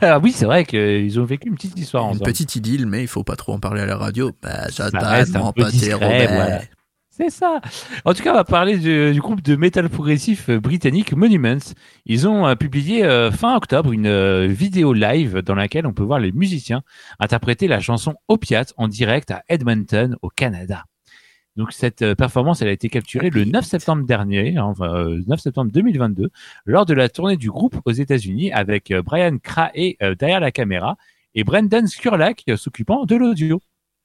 Ah 0.00 0.18
oui, 0.18 0.32
c'est 0.32 0.46
vrai 0.46 0.64
qu'ils 0.64 1.20
ont 1.20 1.24
vécu 1.24 1.48
une 1.48 1.54
petite 1.54 1.78
histoire 1.78 2.04
Une 2.04 2.10
ensemble. 2.10 2.24
petite 2.24 2.56
idylle, 2.56 2.86
mais 2.86 3.02
il 3.02 3.08
faut 3.08 3.24
pas 3.24 3.36
trop 3.36 3.52
en 3.52 3.58
parler 3.60 3.82
à 3.82 3.86
la 3.86 3.96
radio. 3.96 4.32
Bah, 4.42 4.68
Ça 4.70 4.88
reste 4.88 5.36
un 5.36 5.52
peu 5.52 5.64
discret, 5.70 6.26
voilà. 6.28 6.60
C'est 7.12 7.28
ça. 7.28 7.60
En 8.06 8.14
tout 8.14 8.22
cas, 8.22 8.30
on 8.30 8.36
va 8.36 8.44
parler 8.44 8.78
du, 8.78 9.12
du 9.12 9.20
groupe 9.20 9.42
de 9.42 9.54
métal 9.54 9.90
progressif 9.90 10.48
britannique 10.48 11.12
Monuments. 11.12 11.74
Ils 12.06 12.26
ont 12.26 12.46
euh, 12.46 12.54
publié 12.54 13.04
euh, 13.04 13.30
fin 13.30 13.54
octobre 13.56 13.92
une 13.92 14.06
euh, 14.06 14.46
vidéo 14.46 14.94
live 14.94 15.42
dans 15.42 15.54
laquelle 15.54 15.86
on 15.86 15.92
peut 15.92 16.04
voir 16.04 16.18
les 16.18 16.32
musiciens 16.32 16.82
interpréter 17.18 17.68
la 17.68 17.80
chanson 17.80 18.14
Opiate 18.28 18.72
en 18.78 18.88
direct 18.88 19.30
à 19.32 19.42
Edmonton, 19.50 20.16
au 20.22 20.30
Canada. 20.30 20.84
Donc 21.56 21.72
cette 21.72 22.02
euh, 22.02 22.14
performance, 22.14 22.62
elle 22.62 22.68
a 22.68 22.72
été 22.72 22.88
capturée 22.88 23.30
le 23.30 23.44
9 23.44 23.64
septembre 23.64 24.06
dernier, 24.06 24.56
hein, 24.56 24.64
enfin 24.64 24.94
euh, 24.94 25.22
9 25.26 25.40
septembre 25.40 25.70
2022, 25.72 26.30
lors 26.64 26.86
de 26.86 26.94
la 26.94 27.08
tournée 27.08 27.36
du 27.36 27.50
groupe 27.50 27.80
aux 27.84 27.92
États-Unis 27.92 28.52
avec 28.52 28.90
euh, 28.90 29.02
Brian 29.02 29.36
Crae 29.38 29.70
euh, 30.02 30.14
derrière 30.14 30.40
la 30.40 30.52
caméra 30.52 30.96
et 31.34 31.44
Brendan 31.44 31.86
Skurlak 31.86 32.44
euh, 32.48 32.56
s'occupant 32.56 33.04
de 33.04 33.16
l'audio. 33.16 33.60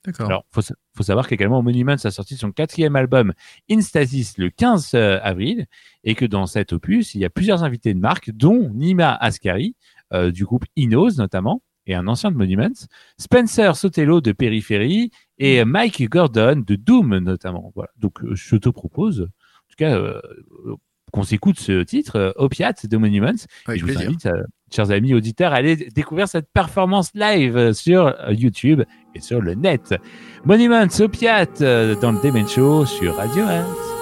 D'accord. 0.05 0.27
Alors, 0.27 0.45
faut, 0.51 0.61
faut 0.95 1.03
savoir 1.03 1.27
qu'également 1.27 1.63
Monuments 1.63 1.95
a 2.03 2.11
sorti 2.11 2.37
son 2.37 2.51
quatrième 2.51 2.95
album 2.95 3.33
Instasis 3.71 4.37
le 4.37 4.49
15 4.51 4.91
euh, 4.93 5.19
avril 5.23 5.65
et 6.03 6.13
que 6.13 6.25
dans 6.25 6.45
cet 6.45 6.73
opus, 6.73 7.15
il 7.15 7.21
y 7.21 7.25
a 7.25 7.29
plusieurs 7.29 7.63
invités 7.63 7.93
de 7.93 7.99
marque, 7.99 8.29
dont 8.29 8.69
Nima 8.69 9.15
Ascari 9.15 9.75
euh, 10.13 10.31
du 10.31 10.45
groupe 10.45 10.65
Inos 10.75 11.17
notamment 11.17 11.61
et 11.87 11.95
un 11.95 12.07
ancien 12.07 12.31
de 12.31 12.37
Monuments, 12.37 12.87
Spencer 13.19 13.75
Sotelo 13.75 14.21
de 14.21 14.31
Périphérie 14.31 15.11
et 15.37 15.61
euh, 15.61 15.65
Mike 15.65 16.09
Gordon 16.09 16.63
de 16.65 16.75
Doom 16.75 17.17
notamment. 17.19 17.71
Voilà. 17.75 17.91
Donc, 17.99 18.23
euh, 18.23 18.33
je 18.33 18.55
te 18.55 18.69
propose, 18.69 19.21
en 19.21 19.69
tout 19.69 19.75
cas, 19.77 19.95
euh, 19.97 20.21
euh, 20.65 20.75
qu'on 21.11 21.23
s'écoute 21.23 21.59
ce 21.59 21.83
titre, 21.83 22.17
euh, 22.17 22.31
Opiate 22.35 22.87
de 22.87 22.97
Monuments. 22.97 23.45
Et 23.71 23.77
je 23.77 23.85
vous 23.85 23.97
invite, 23.97 24.25
euh, 24.25 24.43
chers 24.73 24.91
amis 24.91 25.13
auditeurs, 25.13 25.53
à 25.53 25.57
aller 25.57 25.75
découvrir 25.75 26.27
cette 26.27 26.47
performance 26.51 27.11
live 27.13 27.73
sur 27.73 28.15
YouTube 28.31 28.81
et 29.13 29.19
sur 29.19 29.41
le 29.41 29.53
net. 29.53 29.95
Monuments 30.43 30.87
Opiate 30.99 31.59
dans 31.61 32.11
le 32.11 32.21
Demen 32.23 32.47
Show 32.47 32.85
sur 32.85 33.15
Radio 33.15 33.43
Earth. 33.43 33.94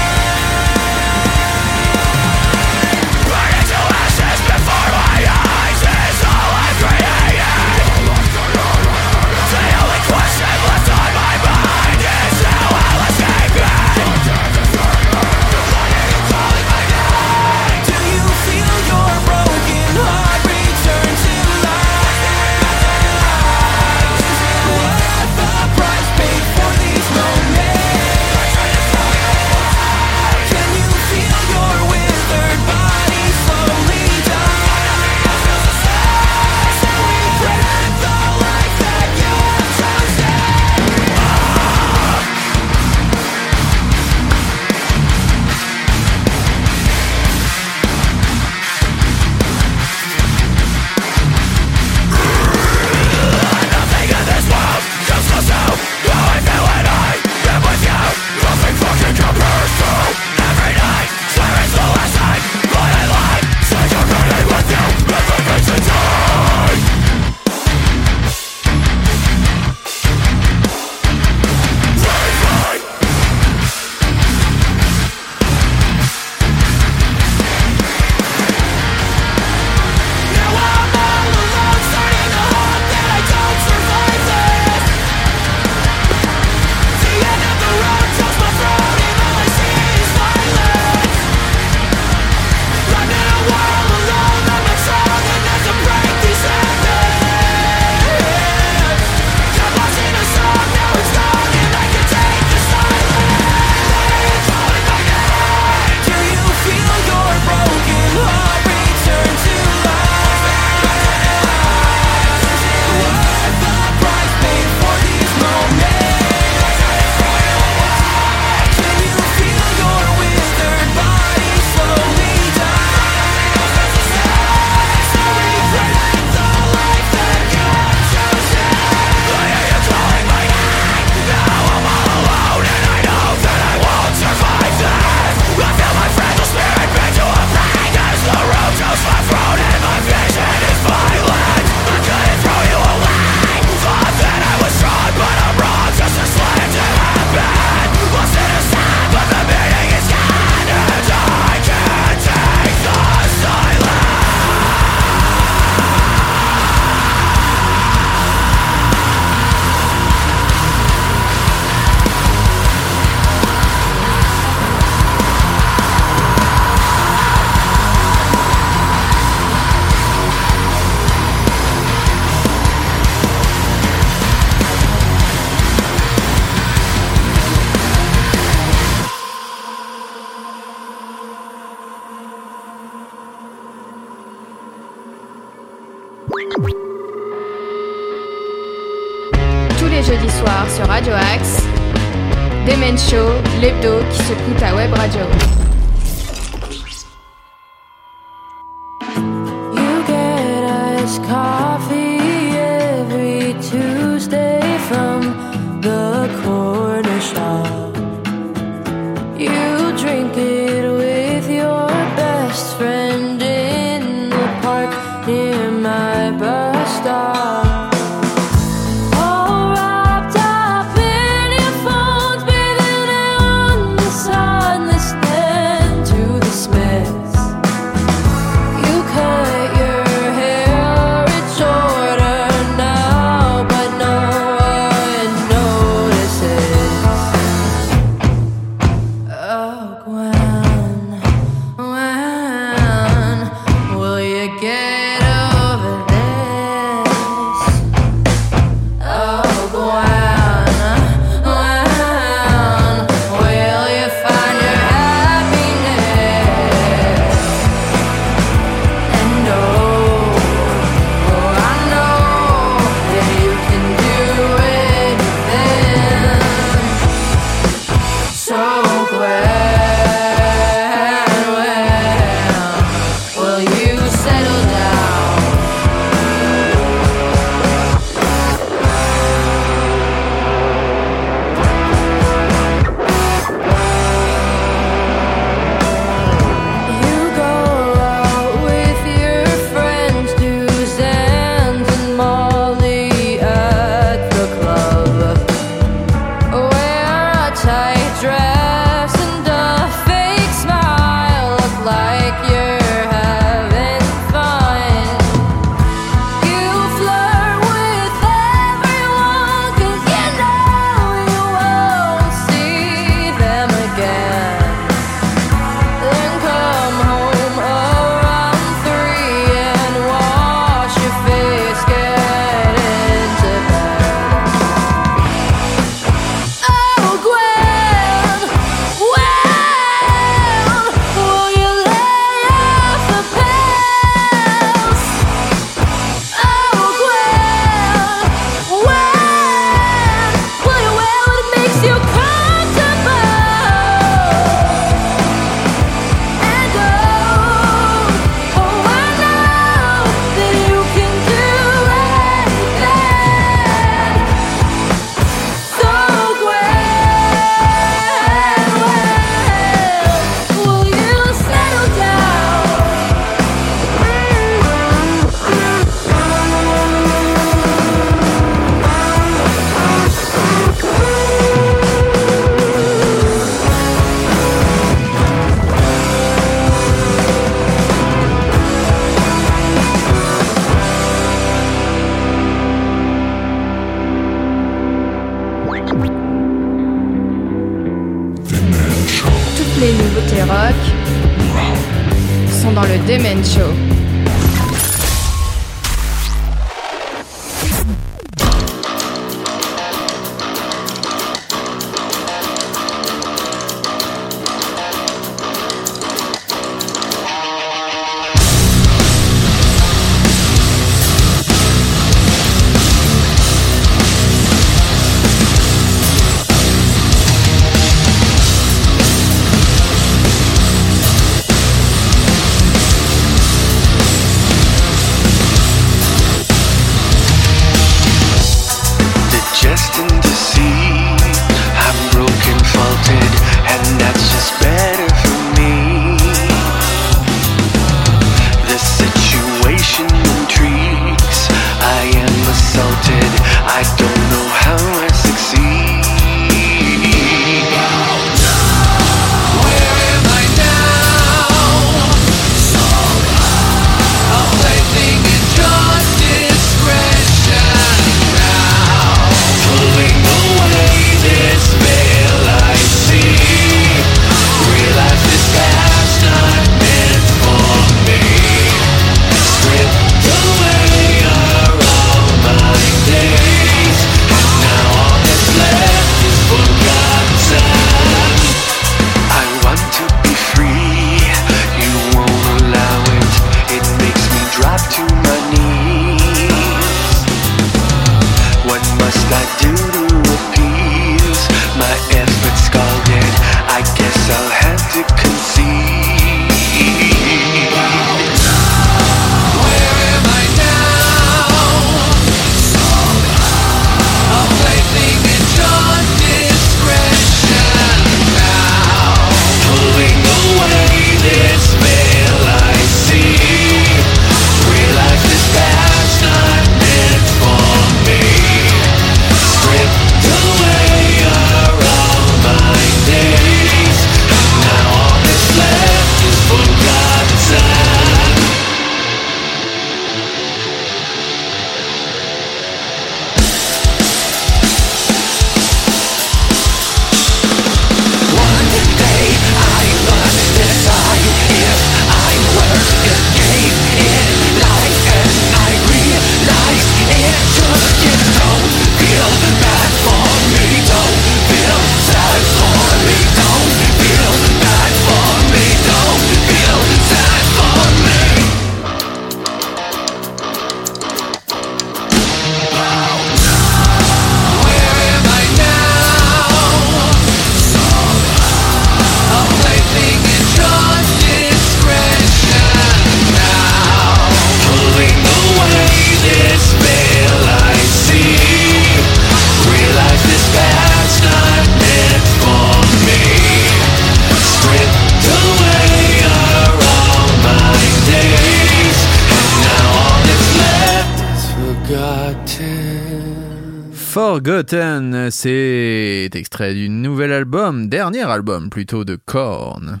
C'est 595.30 596.30
extrait 596.32 596.72
du 596.72 596.88
nouvel 596.88 597.30
album, 597.30 597.90
dernier 597.90 598.22
album 598.22 598.70
plutôt 598.70 599.04
de 599.04 599.16
Korn. 599.16 600.00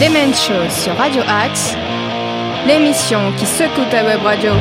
Demen 0.00 0.32
Show 0.32 0.70
sur 0.70 0.96
Radio 0.96 1.20
Axe, 1.28 1.76
l'émission 2.66 3.18
qui 3.36 3.44
secoue 3.44 3.84
ta 3.90 4.04
web 4.04 4.22
radio. 4.22 4.52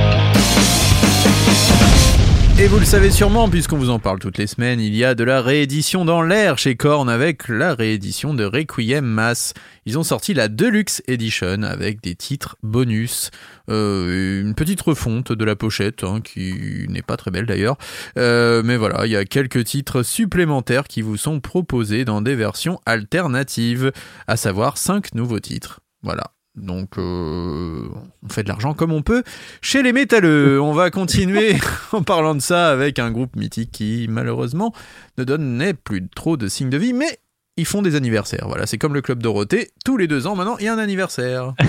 Et 2.62 2.68
vous 2.68 2.78
le 2.78 2.86
savez 2.86 3.10
sûrement, 3.10 3.50
puisqu'on 3.50 3.80
vous 3.80 3.90
en 3.90 3.98
parle 3.98 4.20
toutes 4.20 4.38
les 4.38 4.46
semaines, 4.46 4.80
il 4.80 4.96
y 4.96 5.04
a 5.04 5.16
de 5.16 5.24
la 5.24 5.42
réédition 5.42 6.06
dans 6.06 6.22
l'air 6.22 6.60
chez 6.60 6.76
Korn 6.76 7.10
avec 7.10 7.48
la 7.48 7.74
réédition 7.74 8.36
de 8.36 8.46
Requiem 8.46 9.04
Mass. 9.04 9.56
Ils 9.88 9.98
ont 9.98 10.04
sorti 10.04 10.36
la 10.36 10.48
Deluxe 10.48 11.02
Edition 11.08 11.64
avec 11.64 12.04
des 12.04 12.14
titres 12.14 12.58
bonus, 12.62 13.32
euh, 13.72 14.42
une 14.42 14.54
petite 14.54 14.80
refonte 14.80 15.32
de 15.32 15.44
la 15.44 15.56
pochette, 15.56 16.04
hein, 16.04 16.22
qui 16.24 16.86
n'est 16.88 17.02
pas 17.02 17.18
très 17.18 17.32
belle 17.32 17.48
d'ailleurs. 17.48 17.78
Euh, 18.20 18.62
mais 18.64 18.78
voilà, 18.78 19.08
il 19.08 19.12
y 19.12 19.16
a 19.16 19.26
quelques 19.26 19.64
titres 19.64 20.04
supplémentaires 20.04 20.84
qui 20.84 21.02
vous 21.02 21.18
sont 21.18 21.40
proposés 21.40 22.06
dans 22.06 22.22
des 22.22 22.36
versions 22.36 22.80
alternatives, 22.86 23.92
à 24.28 24.38
savoir 24.38 24.78
5 24.78 25.16
nouveaux 25.16 25.40
titres. 25.40 25.80
Voilà. 26.04 26.26
Donc, 26.62 26.98
euh, 26.98 27.88
on 28.24 28.30
fait 28.30 28.44
de 28.44 28.48
l'argent 28.48 28.74
comme 28.74 28.94
on 28.94 29.02
peut. 29.02 29.24
Chez 29.62 29.82
les 29.84 29.94
métalleux, 29.94 30.62
on 30.62 30.74
va 30.74 30.92
continuer 30.92 31.56
en 31.92 32.04
parlant 32.04 32.36
de 32.36 32.40
ça 32.40 32.70
avec 32.70 33.00
un 33.00 33.12
groupe 33.12 33.36
mythique 33.36 33.72
qui, 33.72 34.08
malheureusement, 34.10 34.74
ne 35.18 35.24
donnait 35.24 35.74
plus 35.74 36.08
trop 36.08 36.38
de 36.38 36.48
signes 36.48 36.70
de 36.70 36.78
vie, 36.78 36.94
mais 36.94 37.20
ils 37.58 37.66
font 37.66 37.82
des 37.82 37.96
anniversaires. 37.96 38.46
Voilà, 38.48 38.66
c'est 38.66 38.78
comme 38.78 38.94
le 38.94 39.02
Club 39.02 39.22
Dorothée. 39.22 39.72
Tous 39.84 39.98
les 39.98 40.08
deux 40.08 40.26
ans, 40.26 40.36
maintenant, 40.36 40.56
il 40.60 40.66
y 40.66 40.68
a 40.70 40.74
un 40.74 40.78
anniversaire. 40.78 41.54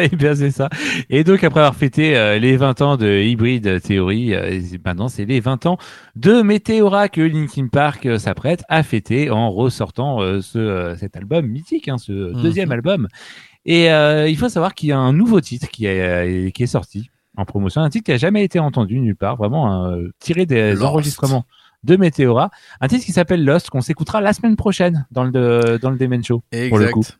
Eh 0.00 0.08
bien, 0.08 0.34
c'est 0.34 0.50
ça. 0.50 0.68
Et 1.10 1.22
donc, 1.22 1.44
après 1.44 1.60
avoir 1.60 1.76
fêté 1.76 2.16
euh, 2.16 2.38
les 2.38 2.56
20 2.56 2.80
ans 2.82 2.96
de 2.96 3.06
Hybrid 3.22 3.80
Theory, 3.80 4.34
euh, 4.34 4.60
maintenant, 4.84 5.08
c'est 5.08 5.24
les 5.24 5.38
20 5.38 5.66
ans 5.66 5.78
de 6.16 6.42
Meteora 6.42 7.08
que 7.08 7.20
Linkin 7.20 7.68
Park 7.68 8.04
euh, 8.06 8.18
s'apprête 8.18 8.64
à 8.68 8.82
fêter 8.82 9.30
en 9.30 9.52
ressortant 9.52 10.18
ce, 10.42 10.96
cet 10.98 11.16
album 11.16 11.46
mythique, 11.46 11.86
hein, 11.88 11.98
ce 11.98 12.10
Mhm. 12.12 12.42
deuxième 12.42 12.72
album. 12.72 13.06
Et 13.66 13.90
euh, 13.92 14.28
il 14.28 14.36
faut 14.36 14.48
savoir 14.48 14.74
qu'il 14.74 14.88
y 14.88 14.92
a 14.92 14.98
un 14.98 15.12
nouveau 15.12 15.40
titre 15.40 15.68
qui 15.68 15.86
est, 15.86 16.00
euh, 16.00 16.50
qui 16.50 16.62
est 16.62 16.66
sorti 16.66 17.10
en 17.36 17.44
promotion, 17.44 17.82
un 17.82 17.90
titre 17.90 18.04
qui 18.06 18.12
a 18.12 18.16
jamais 18.16 18.42
été 18.44 18.58
entendu 18.58 18.98
nulle 19.00 19.16
part, 19.16 19.36
vraiment 19.36 19.86
euh, 19.86 20.08
tiré 20.18 20.46
des 20.46 20.72
Lost. 20.72 20.82
enregistrements 20.82 21.44
de 21.84 21.96
Meteora, 21.96 22.50
un 22.80 22.88
titre 22.88 23.04
qui 23.04 23.12
s'appelle 23.12 23.44
Lost 23.44 23.70
qu'on 23.70 23.80
s'écoutera 23.80 24.20
la 24.20 24.32
semaine 24.32 24.56
prochaine 24.56 25.06
dans 25.10 25.24
le 25.24 25.78
dans 25.80 25.90
le 25.90 25.96
Demen 25.96 26.22
Show. 26.24 26.42
Pour 26.68 26.78
le 26.78 26.88
coup. 26.88 27.00
Exact. 27.00 27.18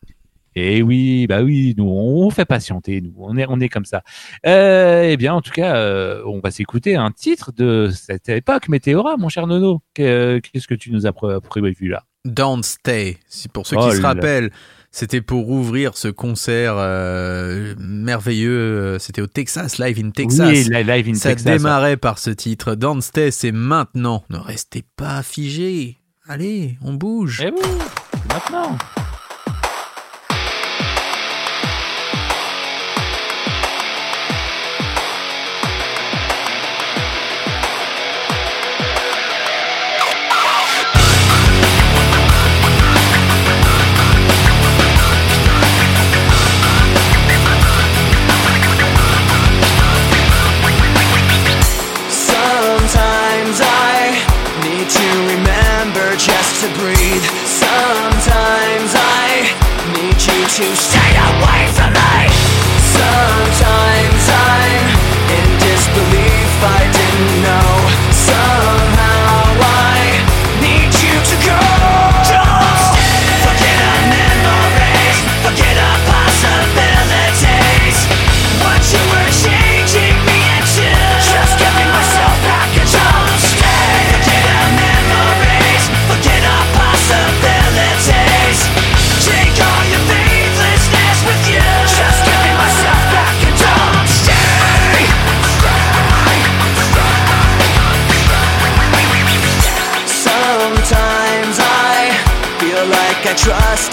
Et 0.57 0.83
oui, 0.83 1.27
bah 1.29 1.43
oui, 1.43 1.75
nous 1.79 1.89
on 1.89 2.29
fait 2.31 2.45
patienter, 2.45 3.01
nous 3.01 3.13
on 3.19 3.37
est 3.39 3.47
on 3.49 3.61
est 3.61 3.69
comme 3.69 3.85
ça. 3.85 4.03
Euh, 4.47 5.05
eh 5.09 5.17
bien, 5.17 5.33
en 5.33 5.41
tout 5.43 5.53
cas, 5.53 5.77
euh, 5.77 6.23
on 6.27 6.41
va 6.41 6.51
s'écouter 6.51 6.97
un 6.97 7.13
titre 7.13 7.53
de 7.53 7.89
cette 7.95 8.29
époque, 8.29 8.69
Météora, 8.69 9.17
mon 9.17 9.29
cher 9.29 9.47
Nono. 9.47 9.81
Que- 9.95 10.41
Qu'est-ce 10.41 10.67
que 10.67 10.75
tu 10.75 10.91
nous 10.91 11.07
as 11.07 11.13
pré- 11.13 11.41
prévu 11.41 11.89
là? 11.89 12.03
Don't 12.25 12.63
Stay. 12.65 13.17
Pour 13.53 13.67
ceux 13.67 13.77
Oh 13.79 13.89
qui 13.89 13.97
se 13.97 14.03
là. 14.03 14.09
rappellent, 14.09 14.51
c'était 14.91 15.21
pour 15.21 15.49
ouvrir 15.51 15.97
ce 15.97 16.09
concert 16.09 16.75
euh, 16.77 17.75
merveilleux. 17.79 18.99
C'était 18.99 19.23
au 19.23 19.27
Texas, 19.27 19.79
live 19.79 20.01
in 20.05 20.11
Texas. 20.11 20.49
Oui, 20.49 20.65
li- 20.65 20.85
live 20.85 21.09
in 21.09 21.15
Ça 21.15 21.31
Texas. 21.31 21.45
démarrait 21.59 21.97
par 21.97 22.19
ce 22.19 22.31
titre. 22.31 22.75
Don't 22.75 23.01
Stay, 23.01 23.31
c'est 23.31 23.53
maintenant. 23.53 24.25
Ne 24.31 24.39
restez 24.39 24.85
pas 24.97 25.23
figés. 25.23 25.99
Allez, 26.29 26.77
on 26.83 26.95
bouge. 26.95 27.43
Eh 27.45 27.51
oui, 27.51 27.61
c'est 28.13 28.35
maintenant. 28.35 28.77
To 56.61 56.67
breathe. 56.79 57.25
Sometimes 57.47 58.93
I 58.95 59.49
need 59.95 60.21
you 60.21 60.45
to 60.45 60.77
stay 60.77 61.00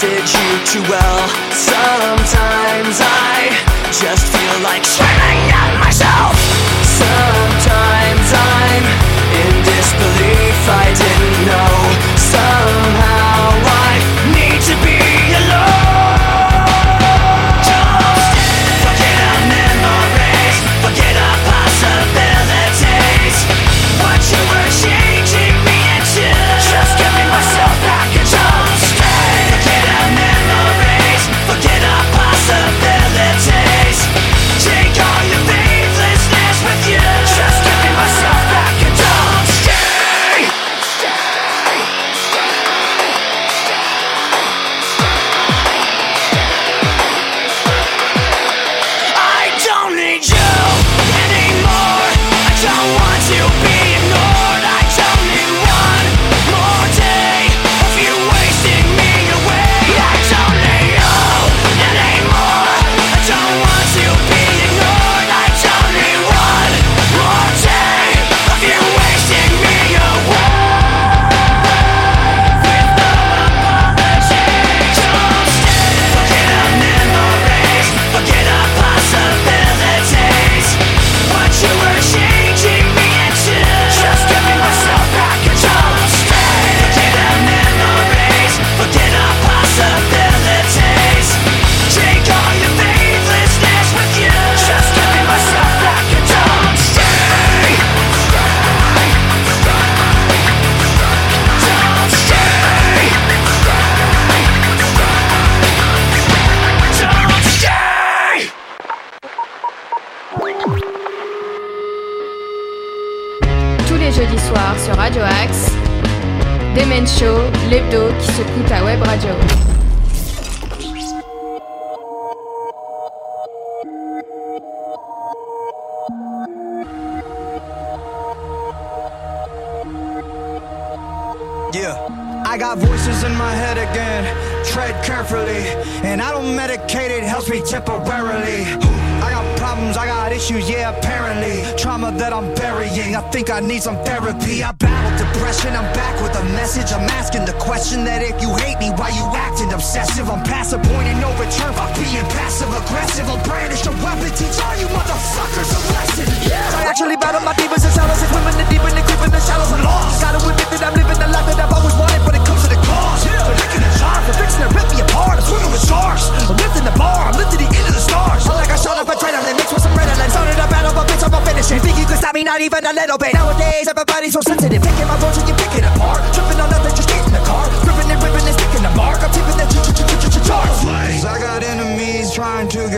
trusted 0.00 0.80
you 0.80 0.82
too 0.82 0.88
well. 0.88 1.07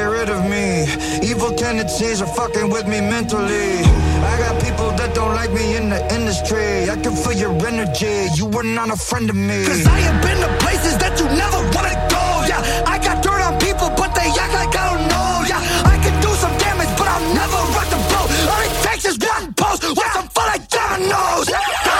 Get 0.00 0.08
rid 0.08 0.30
of 0.30 0.42
me. 0.48 0.88
Evil 1.30 1.52
tendencies 1.52 2.22
are 2.22 2.32
fucking 2.38 2.70
with 2.70 2.86
me 2.88 3.00
mentally. 3.00 3.84
I 4.32 4.34
got 4.44 4.54
people 4.64 4.90
that 4.96 5.14
don't 5.14 5.34
like 5.34 5.52
me 5.52 5.76
in 5.76 5.90
the 5.94 6.00
industry. 6.16 6.88
I 6.88 6.96
can 7.04 7.14
feel 7.22 7.36
your 7.44 7.54
energy. 7.70 8.16
You 8.38 8.46
were 8.46 8.68
not 8.78 8.88
a 8.90 8.96
friend 8.96 9.28
of 9.28 9.36
me. 9.36 9.58
Cause 9.70 9.84
I 9.86 9.98
have 10.08 10.18
been 10.24 10.38
to 10.44 10.50
places 10.64 10.96
that 11.02 11.12
you 11.20 11.26
never 11.42 11.60
wanna 11.74 11.96
go. 12.14 12.24
Yeah, 12.50 12.92
I 12.94 12.96
got 13.06 13.16
dirt 13.24 13.40
on 13.48 13.54
people, 13.66 13.90
but 14.00 14.10
they 14.16 14.28
act 14.42 14.54
like 14.60 14.72
I 14.82 14.84
don't 14.90 15.06
know. 15.12 15.30
Yeah, 15.50 15.92
I 15.92 15.96
can 16.04 16.16
do 16.24 16.30
some 16.42 16.54
damage, 16.64 16.92
but 16.98 17.06
I'll 17.14 17.26
never 17.40 17.60
rock 17.76 17.88
the 17.94 18.00
boat. 18.10 18.28
All 18.52 18.62
it 18.68 18.74
takes 18.86 19.04
is 19.04 19.16
one 19.20 19.52
post 19.52 19.82
with 19.84 20.12
some 20.16 20.28
fun 20.34 20.46
like 20.52 20.64
dominoes. 20.68 21.48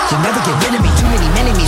You'll 0.09 0.23
never 0.25 0.41
get 0.47 0.55
rid 0.63 0.73
of 0.77 0.81
me. 0.85 0.90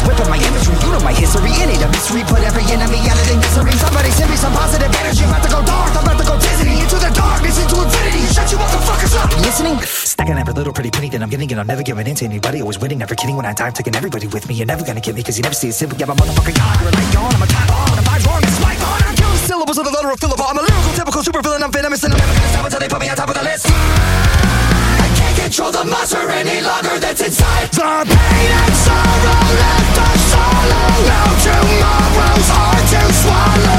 Whipping 0.03 0.29
my 0.29 0.39
imagery. 0.39 0.75
You 0.83 0.89
know 0.91 1.03
my 1.03 1.13
history. 1.15 1.51
In 1.63 1.69
it 1.71 1.81
a 1.81 1.87
mystery. 1.87 2.23
Put 2.27 2.43
every 2.43 2.65
enemy 2.71 2.99
out 3.07 3.17
of 3.17 3.25
their 3.27 3.39
misery. 3.39 3.73
Somebody 3.79 4.11
send 4.11 4.29
me 4.29 4.37
some 4.37 4.53
positive 4.53 4.91
energy. 4.91 5.23
About 5.23 5.43
to 5.43 5.49
go 5.49 5.59
dark. 5.63 5.91
I'm 5.95 6.03
about 6.03 6.17
to 6.19 6.25
go 6.27 6.35
dizzy 6.39 6.79
into 6.79 6.97
the 6.99 7.11
darkness, 7.15 7.57
into 7.61 7.75
infinity. 7.79 8.23
Shut 8.33 8.51
you 8.51 8.57
motherfuckers 8.57 9.13
up. 9.15 9.31
Listening? 9.41 9.79
Stacking 9.81 10.37
every 10.37 10.53
little 10.53 10.73
pretty 10.73 10.91
penny 10.91 11.09
that 11.09 11.21
I'm 11.21 11.29
getting, 11.29 11.51
and 11.51 11.59
I'm 11.59 11.67
never 11.67 11.83
giving 11.83 12.07
in 12.07 12.15
to 12.15 12.25
anybody. 12.25 12.61
Always 12.61 12.79
winning, 12.79 12.99
never 12.99 13.15
kidding. 13.15 13.35
When 13.35 13.45
I 13.45 13.53
die, 13.53 13.67
I'm 13.67 13.73
taking 13.73 13.95
everybody 13.95 14.27
with 14.27 14.47
me. 14.47 14.55
You're 14.55 14.67
never 14.67 14.83
gonna 14.85 15.01
get 15.01 15.15
me, 15.15 15.23
cause 15.23 15.37
you 15.37 15.43
never 15.43 15.55
see 15.55 15.69
it 15.69 15.73
simple. 15.73 15.97
Yeah, 15.97 16.07
my 16.07 16.15
motherfucking 16.15 16.55
god. 16.55 16.79
You're 16.81 16.89
a 16.89 16.93
light. 16.93 17.33
I'm 17.33 17.41
a 17.41 17.47
time 17.47 17.67
bomb. 17.67 17.97
I'm 17.97 18.03
a 18.03 18.27
wrong. 18.27 18.43
It's 18.43 18.59
my 18.61 18.75
on. 18.75 19.01
I'm 19.07 19.37
syllables 19.47 19.77
of 19.77 19.85
the 19.85 19.91
letter 19.91 20.11
of 20.11 20.19
Philip. 20.19 20.39
I'm 20.39 20.57
a 20.57 20.61
lyrical, 20.61 20.93
typical 20.93 21.23
super 21.23 21.41
villain. 21.41 21.63
I'm 21.63 21.71
venomous, 21.71 22.03
and 22.03 22.13
I'm 22.13 22.19
never 22.19 22.33
gonna 22.33 22.49
stop 22.49 22.65
until 22.65 22.79
they 22.79 22.89
put 22.89 22.99
me 22.99 23.09
on 23.09 23.15
top 23.15 23.29
of 23.29 23.35
the 23.35 23.43
list. 23.43 24.12
Control 25.63 25.83
the 25.83 25.89
monster 25.89 26.29
any 26.29 26.59
longer 26.61 26.99
that's 26.99 27.21
inside. 27.21 27.71
The 27.71 28.03
pain 28.03 28.51
and 28.51 28.75
sorrow 28.83 29.47
left 29.63 29.97
us 29.97 30.21
solo. 30.31 30.83
No 31.07 31.21
tomorrows 31.39 32.49
hard 32.51 32.83
to 32.91 33.13
swallow. 33.13 33.72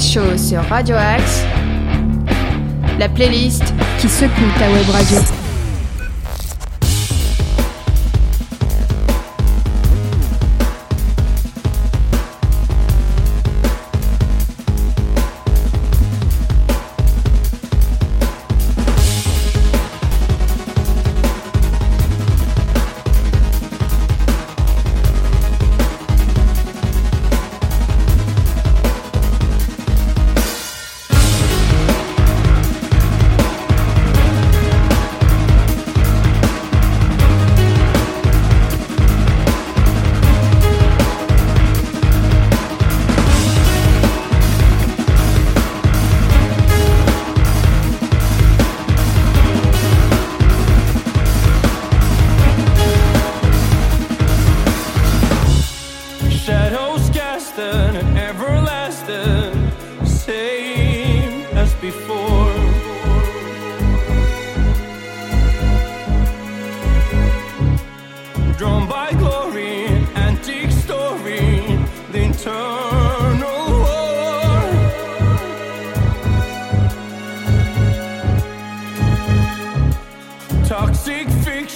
Show 0.00 0.36
sur 0.36 0.60
Radio 0.68 0.96
Axe. 0.96 1.44
La 2.98 3.08
playlist 3.08 3.62
qui 3.98 4.08
secoue 4.08 4.50
ta 4.58 4.68
web 4.70 4.88
radio. 4.90 5.43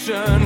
nation. 0.08 0.37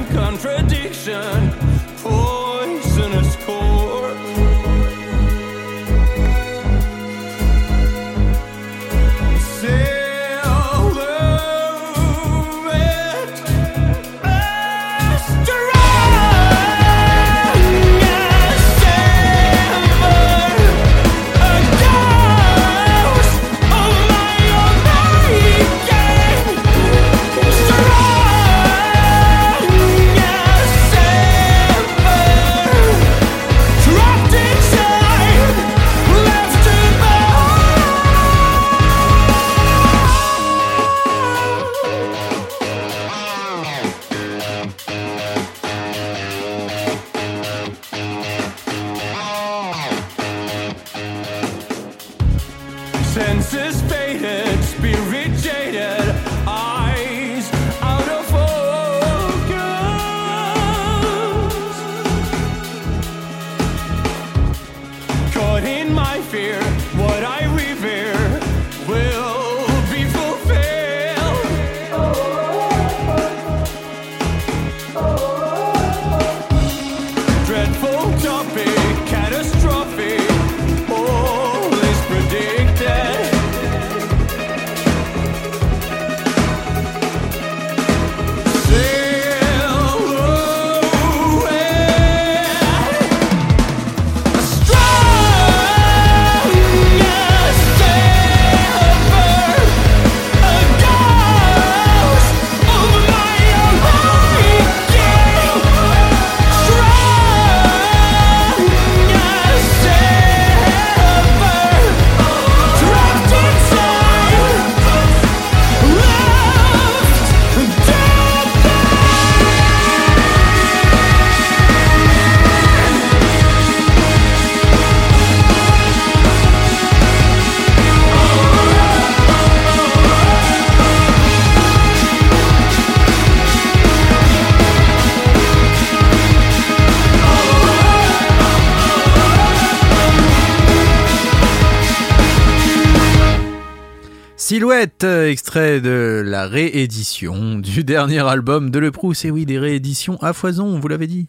Silhouette, 144.83 145.05
euh, 145.05 145.31
extrait 145.31 145.81
de 145.81 146.25
la 146.27 146.49
réédition 146.49 147.55
du 147.55 147.85
dernier 147.85 148.27
album 148.27 148.71
de 148.71 148.81
Le 148.81 148.91
Proust. 148.91 149.25
Et 149.25 149.31
oui, 149.31 149.47
des 149.47 149.57
rééditions 149.57 150.21
à 150.21 150.33
foison, 150.33 150.81
vous 150.81 150.89
l'avez 150.89 151.07
dit. 151.07 151.29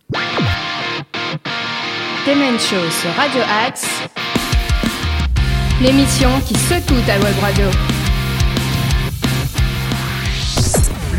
Demen 2.26 2.58
Show 2.58 2.90
sur 2.90 3.12
Radio 3.12 3.42
Axe. 3.64 3.86
L'émission 5.84 6.30
qui 6.48 6.56
secoue 6.56 7.00
ta 7.06 7.20
web 7.20 7.36
radio. 7.42 7.66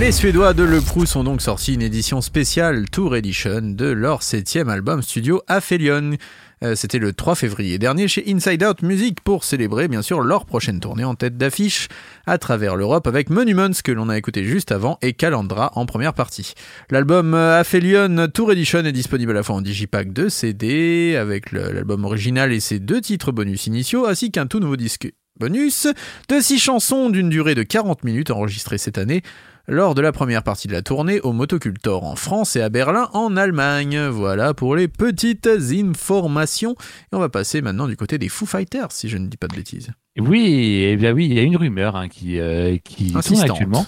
Les 0.00 0.10
Suédois 0.10 0.54
de 0.54 0.64
Le 0.64 0.80
Proust 0.80 1.14
ont 1.14 1.22
donc 1.22 1.40
sorti 1.40 1.74
une 1.74 1.82
édition 1.82 2.20
spéciale 2.20 2.90
Tour 2.90 3.14
Edition 3.14 3.60
de 3.62 3.86
leur 3.86 4.24
septième 4.24 4.68
album 4.68 5.02
studio 5.02 5.40
Aphelion. 5.46 6.16
Euh, 6.64 6.74
C'était 6.74 6.98
le 6.98 7.12
3 7.12 7.34
février 7.34 7.78
dernier 7.78 8.08
chez 8.08 8.24
Inside 8.26 8.64
Out 8.64 8.82
Music 8.82 9.20
pour 9.20 9.44
célébrer 9.44 9.86
bien 9.86 10.00
sûr 10.00 10.22
leur 10.22 10.46
prochaine 10.46 10.80
tournée 10.80 11.04
en 11.04 11.14
tête 11.14 11.36
d'affiche 11.36 11.88
à 12.26 12.38
travers 12.38 12.74
l'Europe 12.74 13.06
avec 13.06 13.28
Monuments 13.28 13.82
que 13.84 13.92
l'on 13.92 14.08
a 14.08 14.16
écouté 14.16 14.44
juste 14.44 14.72
avant 14.72 14.98
et 15.02 15.12
Calandra 15.12 15.72
en 15.74 15.84
première 15.84 16.14
partie. 16.14 16.54
L'album 16.90 17.34
euh, 17.34 17.60
Aphelion 17.60 18.28
Tour 18.32 18.52
Edition 18.52 18.80
est 18.80 18.92
disponible 18.92 19.32
à 19.32 19.34
la 19.34 19.42
fois 19.42 19.56
en 19.56 19.60
digipack 19.60 20.12
de 20.12 20.28
CD 20.28 21.16
avec 21.16 21.52
l'album 21.52 22.04
original 22.04 22.52
et 22.52 22.60
ses 22.60 22.78
deux 22.78 23.02
titres 23.02 23.30
bonus 23.30 23.66
initiaux 23.66 24.06
ainsi 24.06 24.30
qu'un 24.30 24.46
tout 24.46 24.60
nouveau 24.60 24.76
disque 24.76 25.12
bonus 25.38 25.88
de 26.28 26.40
six 26.40 26.58
chansons 26.58 27.10
d'une 27.10 27.28
durée 27.28 27.54
de 27.54 27.62
40 27.62 28.04
minutes 28.04 28.30
enregistrées 28.30 28.78
cette 28.78 28.98
année 28.98 29.22
lors 29.66 29.94
de 29.94 30.00
la 30.00 30.12
première 30.12 30.42
partie 30.42 30.68
de 30.68 30.72
la 30.72 30.82
tournée 30.82 31.20
au 31.20 31.32
Motocultor 31.32 32.04
en 32.04 32.16
France 32.16 32.54
et 32.54 32.60
à 32.60 32.68
Berlin 32.68 33.08
en 33.14 33.36
Allemagne. 33.36 33.98
Voilà 34.06 34.54
pour 34.54 34.76
les 34.76 34.88
petites 34.88 35.48
informations. 35.48 36.76
Et 37.12 37.16
on 37.16 37.18
va 37.18 37.30
passer 37.30 37.62
maintenant 37.62 37.88
du 37.88 37.96
côté 37.96 38.18
des 38.18 38.28
Foo 38.28 38.46
Fighters, 38.46 38.92
si 38.92 39.08
je 39.08 39.16
ne 39.16 39.26
dis 39.26 39.36
pas 39.36 39.48
de 39.48 39.56
bêtises. 39.56 39.90
Oui, 40.18 40.84
eh 40.84 40.96
bien 40.96 41.12
oui, 41.12 41.26
il 41.26 41.34
y 41.34 41.38
a 41.40 41.42
une 41.42 41.56
rumeur 41.56 41.96
hein, 41.96 42.08
qui, 42.08 42.38
euh, 42.38 42.76
qui 42.84 43.12
tourne 43.12 43.40
actuellement. 43.40 43.86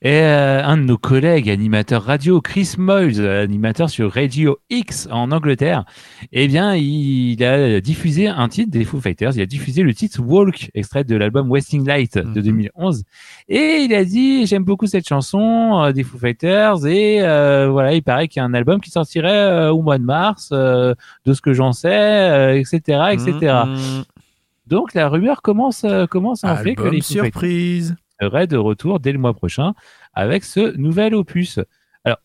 Et 0.00 0.20
euh, 0.20 0.62
un 0.64 0.76
de 0.76 0.82
nos 0.84 0.96
collègues 0.96 1.50
animateurs 1.50 2.04
radio, 2.04 2.40
Chris 2.40 2.74
Moyles, 2.78 3.20
animateur 3.26 3.90
sur 3.90 4.12
Radio 4.12 4.58
X 4.70 5.08
en 5.10 5.32
Angleterre, 5.32 5.84
eh 6.30 6.46
bien, 6.46 6.76
il 6.76 7.42
a 7.42 7.80
diffusé 7.80 8.28
un 8.28 8.48
titre 8.48 8.70
des 8.70 8.84
Foo 8.84 9.00
Fighters. 9.00 9.32
Il 9.34 9.42
a 9.42 9.46
diffusé 9.46 9.82
le 9.82 9.92
titre 9.94 10.20
Walk, 10.22 10.70
extrait 10.74 11.02
de 11.02 11.16
l'album 11.16 11.50
Wasting 11.50 11.84
Light 11.84 12.16
de 12.16 12.22
Mhm. 12.22 12.42
2011. 12.42 13.02
Et 13.48 13.78
il 13.84 13.92
a 13.92 14.04
dit, 14.04 14.46
j'aime 14.46 14.62
beaucoup 14.62 14.86
cette 14.86 15.08
chanson 15.08 15.80
euh, 15.82 15.90
des 15.90 16.04
Foo 16.04 16.16
Fighters. 16.16 16.86
Et 16.86 17.20
euh, 17.22 17.68
voilà, 17.68 17.92
il 17.94 18.02
paraît 18.04 18.28
qu'il 18.28 18.38
y 18.38 18.42
a 18.42 18.46
un 18.46 18.54
album 18.54 18.80
qui 18.80 18.90
sortirait 18.92 19.32
euh, 19.32 19.72
au 19.72 19.82
mois 19.82 19.98
de 19.98 20.04
mars, 20.04 20.50
euh, 20.52 20.94
de 21.26 21.32
ce 21.32 21.40
que 21.40 21.52
j'en 21.52 21.72
sais, 21.72 21.88
euh, 21.90 22.56
etc., 22.56 23.00
etc. 23.10 23.32
Mhm. 23.66 24.04
Donc 24.68 24.94
la 24.94 25.08
rumeur 25.08 25.42
commence, 25.42 25.84
commence 26.08 26.44
à 26.44 26.52
enfler 26.52 26.76
que 26.76 26.82
les 26.82 27.00
Foo 27.00 27.14
Fighters 27.14 27.24
surprise. 27.32 27.96
Serait 28.20 28.46
de 28.46 28.56
retour 28.56 29.00
dès 29.00 29.12
le 29.12 29.18
mois 29.18 29.34
prochain 29.34 29.74
avec 30.14 30.44
ce 30.44 30.76
nouvel 30.76 31.14
opus. 31.14 31.58
Alors, 32.04 32.18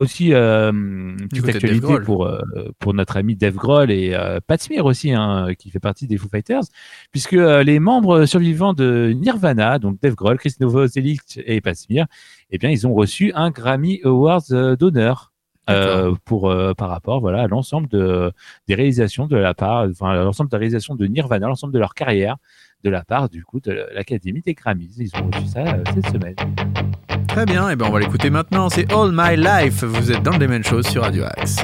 aussi, 0.00 0.34
euh, 0.34 0.70
une 0.72 1.28
petite 1.28 1.44
de 1.44 1.50
actualité 1.50 2.00
pour, 2.00 2.26
euh, 2.26 2.40
pour 2.78 2.92
notre 2.94 3.16
ami 3.16 3.36
Dave 3.36 3.54
Grohl 3.54 3.90
et 3.90 4.14
euh, 4.14 4.40
Pat 4.46 4.60
Smear 4.60 4.84
aussi, 4.84 5.12
hein, 5.12 5.48
qui 5.58 5.70
fait 5.70 5.78
partie 5.80 6.06
des 6.06 6.16
Foo 6.18 6.28
Fighters, 6.28 6.64
puisque 7.12 7.34
euh, 7.34 7.62
les 7.62 7.78
membres 7.78 8.26
survivants 8.26 8.72
de 8.74 9.12
Nirvana, 9.14 9.78
donc 9.78 10.00
Dave 10.00 10.14
Grohl, 10.14 10.38
Chris 10.38 10.54
Novoselic 10.60 11.20
et 11.44 11.60
Pat 11.60 11.76
Smear, 11.76 12.06
eh 12.50 12.58
bien, 12.58 12.70
ils 12.70 12.86
ont 12.86 12.94
reçu 12.94 13.32
un 13.34 13.50
Grammy 13.50 14.00
Awards 14.04 14.42
euh, 14.52 14.76
d'honneur. 14.76 15.32
euh, 15.68 16.14
pour 16.24 16.50
euh, 16.50 16.72
par 16.74 16.88
rapport 16.88 17.20
voilà 17.20 17.42
à 17.42 17.46
l'ensemble 17.46 17.86
de 17.88 18.32
des 18.66 18.74
réalisations 18.74 19.26
de 19.28 19.36
la 19.36 19.54
part 19.54 19.86
enfin 19.88 20.14
l'ensemble 20.24 20.50
des 20.50 20.56
réalisations 20.56 20.96
de 20.96 21.06
Nirvana 21.06 21.46
l'ensemble 21.46 21.72
de 21.72 21.78
leur 21.78 21.94
carrière 21.94 22.36
de 22.82 22.90
la 22.90 23.02
part 23.04 23.28
du 23.28 23.44
coup 23.44 23.60
de 23.60 23.86
l'Académie 23.94 24.40
des 24.40 24.54
Grammys 24.54 24.90
ils 24.98 25.10
ont 25.16 25.30
reçu 25.30 25.46
ça 25.46 25.60
euh, 25.60 25.82
cette 25.94 26.06
semaine 26.12 26.34
Très 27.30 27.46
bien, 27.46 27.70
et 27.70 27.76
ben 27.76 27.86
on 27.86 27.92
va 27.92 28.00
l'écouter 28.00 28.28
maintenant. 28.28 28.68
C'est 28.68 28.92
All 28.92 29.12
My 29.12 29.36
Life. 29.36 29.84
Vous 29.84 30.10
êtes 30.10 30.20
dans 30.24 30.32
le 30.32 30.38
Demen 30.38 30.64
Show 30.64 30.82
sur 30.82 31.02
Radio 31.02 31.22
Axe. 31.24 31.58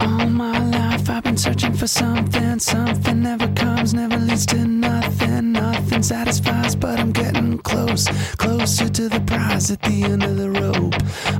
All 0.00 0.30
my 0.30 0.58
life 0.70 1.10
I've 1.10 1.22
been 1.24 1.36
searching 1.36 1.74
for 1.74 1.86
something. 1.86 2.58
Something 2.58 3.20
never 3.20 3.48
comes, 3.54 3.92
never 3.92 4.16
leads 4.16 4.46
to 4.46 4.56
nothing. 4.66 5.52
Nothing 5.52 6.02
satisfies, 6.02 6.74
but 6.74 6.98
I'm 6.98 7.12
getting 7.12 7.58
close. 7.58 8.08
Closer 8.38 8.88
to 8.88 9.10
the 9.10 9.20
prize 9.26 9.70
at 9.70 9.82
the 9.82 10.04
end 10.04 10.22
of 10.22 10.38
the 10.38 10.48
rope. 10.48 10.94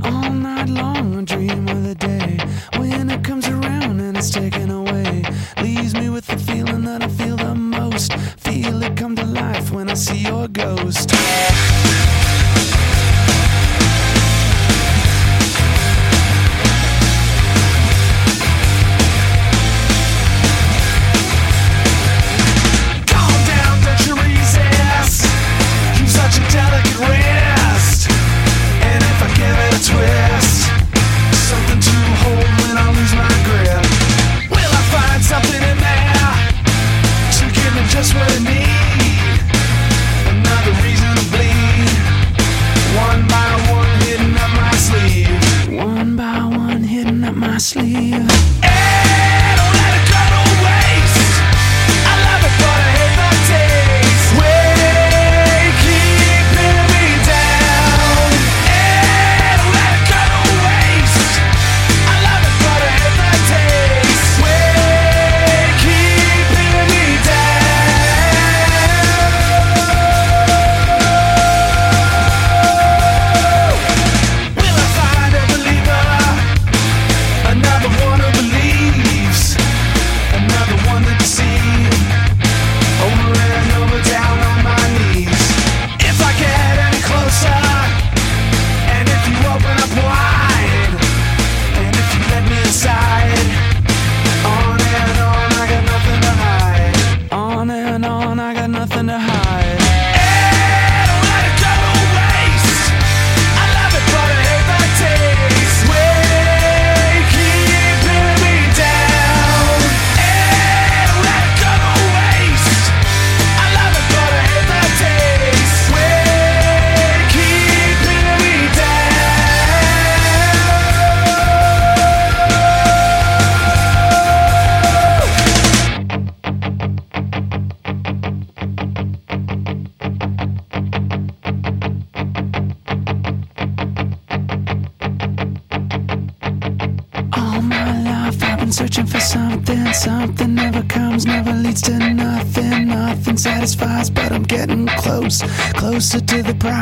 All 0.04 0.30
night 0.30 0.68
long 0.68 1.18
I 1.18 1.24
dream 1.24 1.68
of 1.68 1.84
the 1.84 1.94
day 1.94 2.38
when 2.78 3.08
it 3.08 3.24
comes 3.24 3.48
around 3.48 3.98
and 4.00 4.14
it's 4.14 4.30
taken 4.30 4.70
Feel 8.72 8.84
it 8.84 8.96
come 8.96 9.14
to 9.16 9.26
life 9.26 9.70
when 9.70 9.90
I 9.90 9.94
see 9.94 10.16
your 10.16 10.48
ghost. 10.48 11.12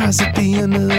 To 0.00 0.06
the 0.06 0.12
prize 0.12 0.20
at 0.20 0.34
the 0.34 0.54
end 0.54 0.74
of 0.74 0.89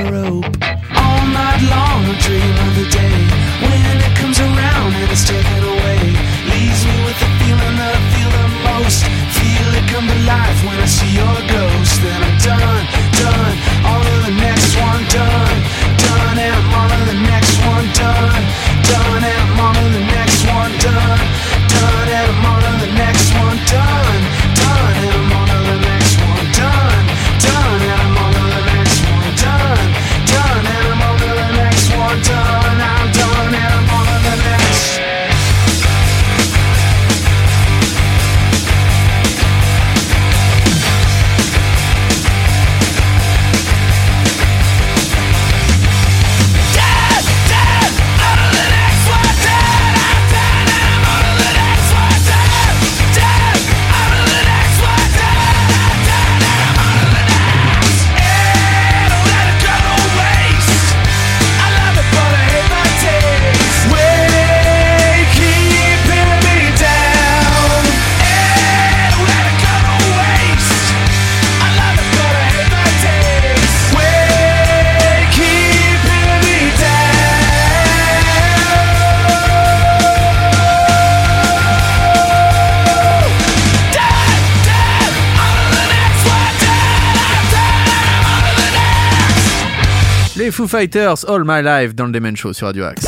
Fighters, 90.72 91.26
All 91.28 91.44
My 91.46 91.62
Life 91.62 91.96
dans 91.96 92.06
le 92.06 92.12
Demen 92.14 92.36
Show 92.38 92.54
sur 92.54 92.68
Radio 92.68 92.86
Axe. 92.86 93.04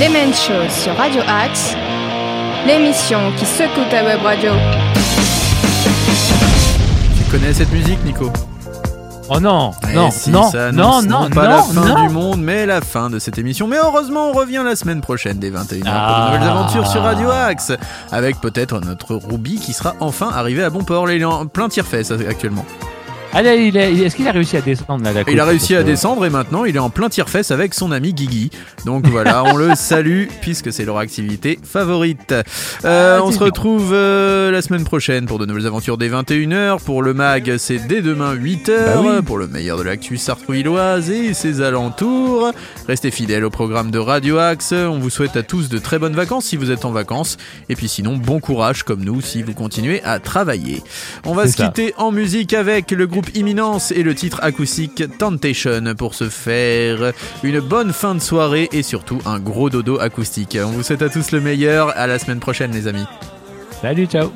Demen 0.00 0.32
Show 0.32 0.68
sur 0.70 0.96
Radio 0.96 1.20
Axe, 1.28 1.76
l'émission 2.66 3.18
qui 3.36 3.44
secoue 3.44 3.84
ta 3.90 4.02
web 4.02 4.20
radio. 4.22 4.50
Tu 7.18 7.30
connais 7.30 7.52
cette 7.52 7.70
musique, 7.70 8.02
Nico? 8.04 8.32
Oh 9.28 9.40
non, 9.40 9.72
Eh 9.90 9.94
non, 9.94 10.10
si, 10.10 10.30
non, 10.30 10.50
ça 10.50 10.72
non, 10.72 11.02
non, 11.02 11.28
pas 11.30 11.44
non, 11.44 11.50
la 11.50 11.62
fin 11.62 11.84
non. 11.94 12.06
du 12.06 12.12
monde, 12.12 12.40
mais 12.42 12.64
la 12.66 12.80
fin 12.80 13.10
de 13.10 13.18
cette 13.18 13.36
émission. 13.38 13.66
Mais 13.68 13.76
heureusement, 13.76 14.30
on 14.30 14.32
revient 14.32 14.62
la 14.64 14.74
semaine 14.74 15.02
prochaine 15.02 15.38
dès 15.38 15.50
21h 15.50 15.82
pour 15.82 15.92
Ah. 15.94 16.28
de 16.30 16.34
nouvelles 16.36 16.48
aventures 16.50 16.86
sur 16.86 17.02
Radio 17.02 17.30
Axe, 17.30 17.72
avec 18.10 18.40
peut-être 18.40 18.80
notre 18.80 19.14
Ruby 19.16 19.56
qui 19.60 19.74
sera 19.74 19.94
enfin 20.00 20.30
arrivé 20.34 20.64
à 20.64 20.70
bon 20.70 20.82
port. 20.82 21.10
Il 21.10 21.20
est 21.20 21.24
en 21.26 21.46
plein 21.46 21.68
tire-fesse 21.68 22.10
actuellement. 22.10 22.64
Allez, 23.34 23.66
il 23.66 23.76
est- 23.76 23.92
est-ce 23.94 24.14
qu'il 24.16 24.28
a 24.28 24.32
réussi 24.32 24.56
à 24.56 24.60
descendre 24.60 25.02
là 25.04 25.12
la 25.12 25.22
Il 25.30 25.40
a 25.40 25.44
réussi 25.44 25.74
à 25.74 25.82
descendre 25.82 26.24
et 26.24 26.30
maintenant 26.30 26.64
il 26.64 26.76
est 26.76 26.80
en 26.80 26.90
plein 26.90 27.08
tire-fesse 27.08 27.50
avec 27.50 27.74
son 27.74 27.90
ami 27.90 28.12
Guigui. 28.14 28.50
Donc 28.86 29.06
voilà, 29.08 29.42
on 29.52 29.56
le 29.56 29.74
salue 29.74 30.26
puisque 30.40 30.72
c'est 30.72 30.84
leur 30.84 30.98
activité 30.98 31.58
favorite. 31.62 32.32
Euh, 32.84 33.18
Ah, 33.18 33.22
on 33.24 33.32
se 33.32 33.38
retrouve 33.40 33.90
euh, 33.92 34.50
la 34.50 34.62
semaine 34.62 34.84
prochaine 34.84 35.26
pour 35.26 35.38
de 35.38 35.46
nouvelles 35.46 35.66
aventures 35.66 35.98
dès 35.98 36.08
21h. 36.08 36.80
Pour 36.80 37.02
le 37.02 37.12
mag, 37.14 37.56
c'est 37.58 37.78
dès 37.88 38.02
demain 38.02 38.34
8h. 38.34 38.68
Bah 38.68 39.00
oui. 39.02 39.22
Pour 39.24 39.38
le 39.38 39.48
meilleur 39.48 39.78
de 39.78 39.82
l'actu 39.82 40.16
sartrouilloise 40.16 41.10
et 41.10 41.34
ses 41.34 41.60
alentours. 41.60 42.52
Restez 42.86 43.10
fidèles 43.10 43.44
au 43.44 43.50
programme 43.50 43.90
de 43.90 43.98
Radio 43.98 44.38
Axe. 44.38 44.72
On 44.72 44.98
vous 44.98 45.10
souhaite 45.10 45.36
à 45.36 45.42
tous 45.42 45.68
de 45.68 45.78
très 45.78 45.98
bonnes 45.98 46.14
vacances 46.14 46.44
si 46.46 46.56
vous 46.56 46.70
êtes 46.70 46.84
en 46.84 46.92
vacances. 46.92 47.36
Et 47.68 47.74
puis 47.74 47.88
sinon, 47.88 48.16
bon 48.16 48.38
courage 48.38 48.82
comme 48.84 49.02
nous 49.04 49.20
si 49.20 49.42
vous 49.42 49.54
continuez 49.54 50.02
à 50.04 50.18
travailler. 50.20 50.82
On 51.24 51.34
va 51.34 51.48
se 51.48 51.56
ça. 51.56 51.66
quitter 51.66 51.94
en 51.98 52.12
musique 52.12 52.52
avec 52.54 52.90
le 52.92 53.06
groupe 53.06 53.23
Imminence 53.34 53.90
et 53.90 54.02
le 54.02 54.14
titre 54.14 54.40
acoustique 54.42 55.04
Temptation 55.18 55.94
pour 55.96 56.14
se 56.14 56.28
faire 56.28 57.12
une 57.42 57.60
bonne 57.60 57.92
fin 57.92 58.14
de 58.14 58.20
soirée 58.20 58.68
et 58.72 58.82
surtout 58.82 59.18
un 59.26 59.38
gros 59.38 59.70
dodo 59.70 59.98
acoustique. 60.00 60.58
On 60.60 60.70
vous 60.70 60.82
souhaite 60.82 61.02
à 61.02 61.08
tous 61.08 61.30
le 61.32 61.40
meilleur. 61.40 61.90
À 61.96 62.06
la 62.06 62.18
semaine 62.18 62.40
prochaine, 62.40 62.72
les 62.72 62.86
amis. 62.86 63.04
Salut, 63.80 64.06
ciao. 64.06 64.30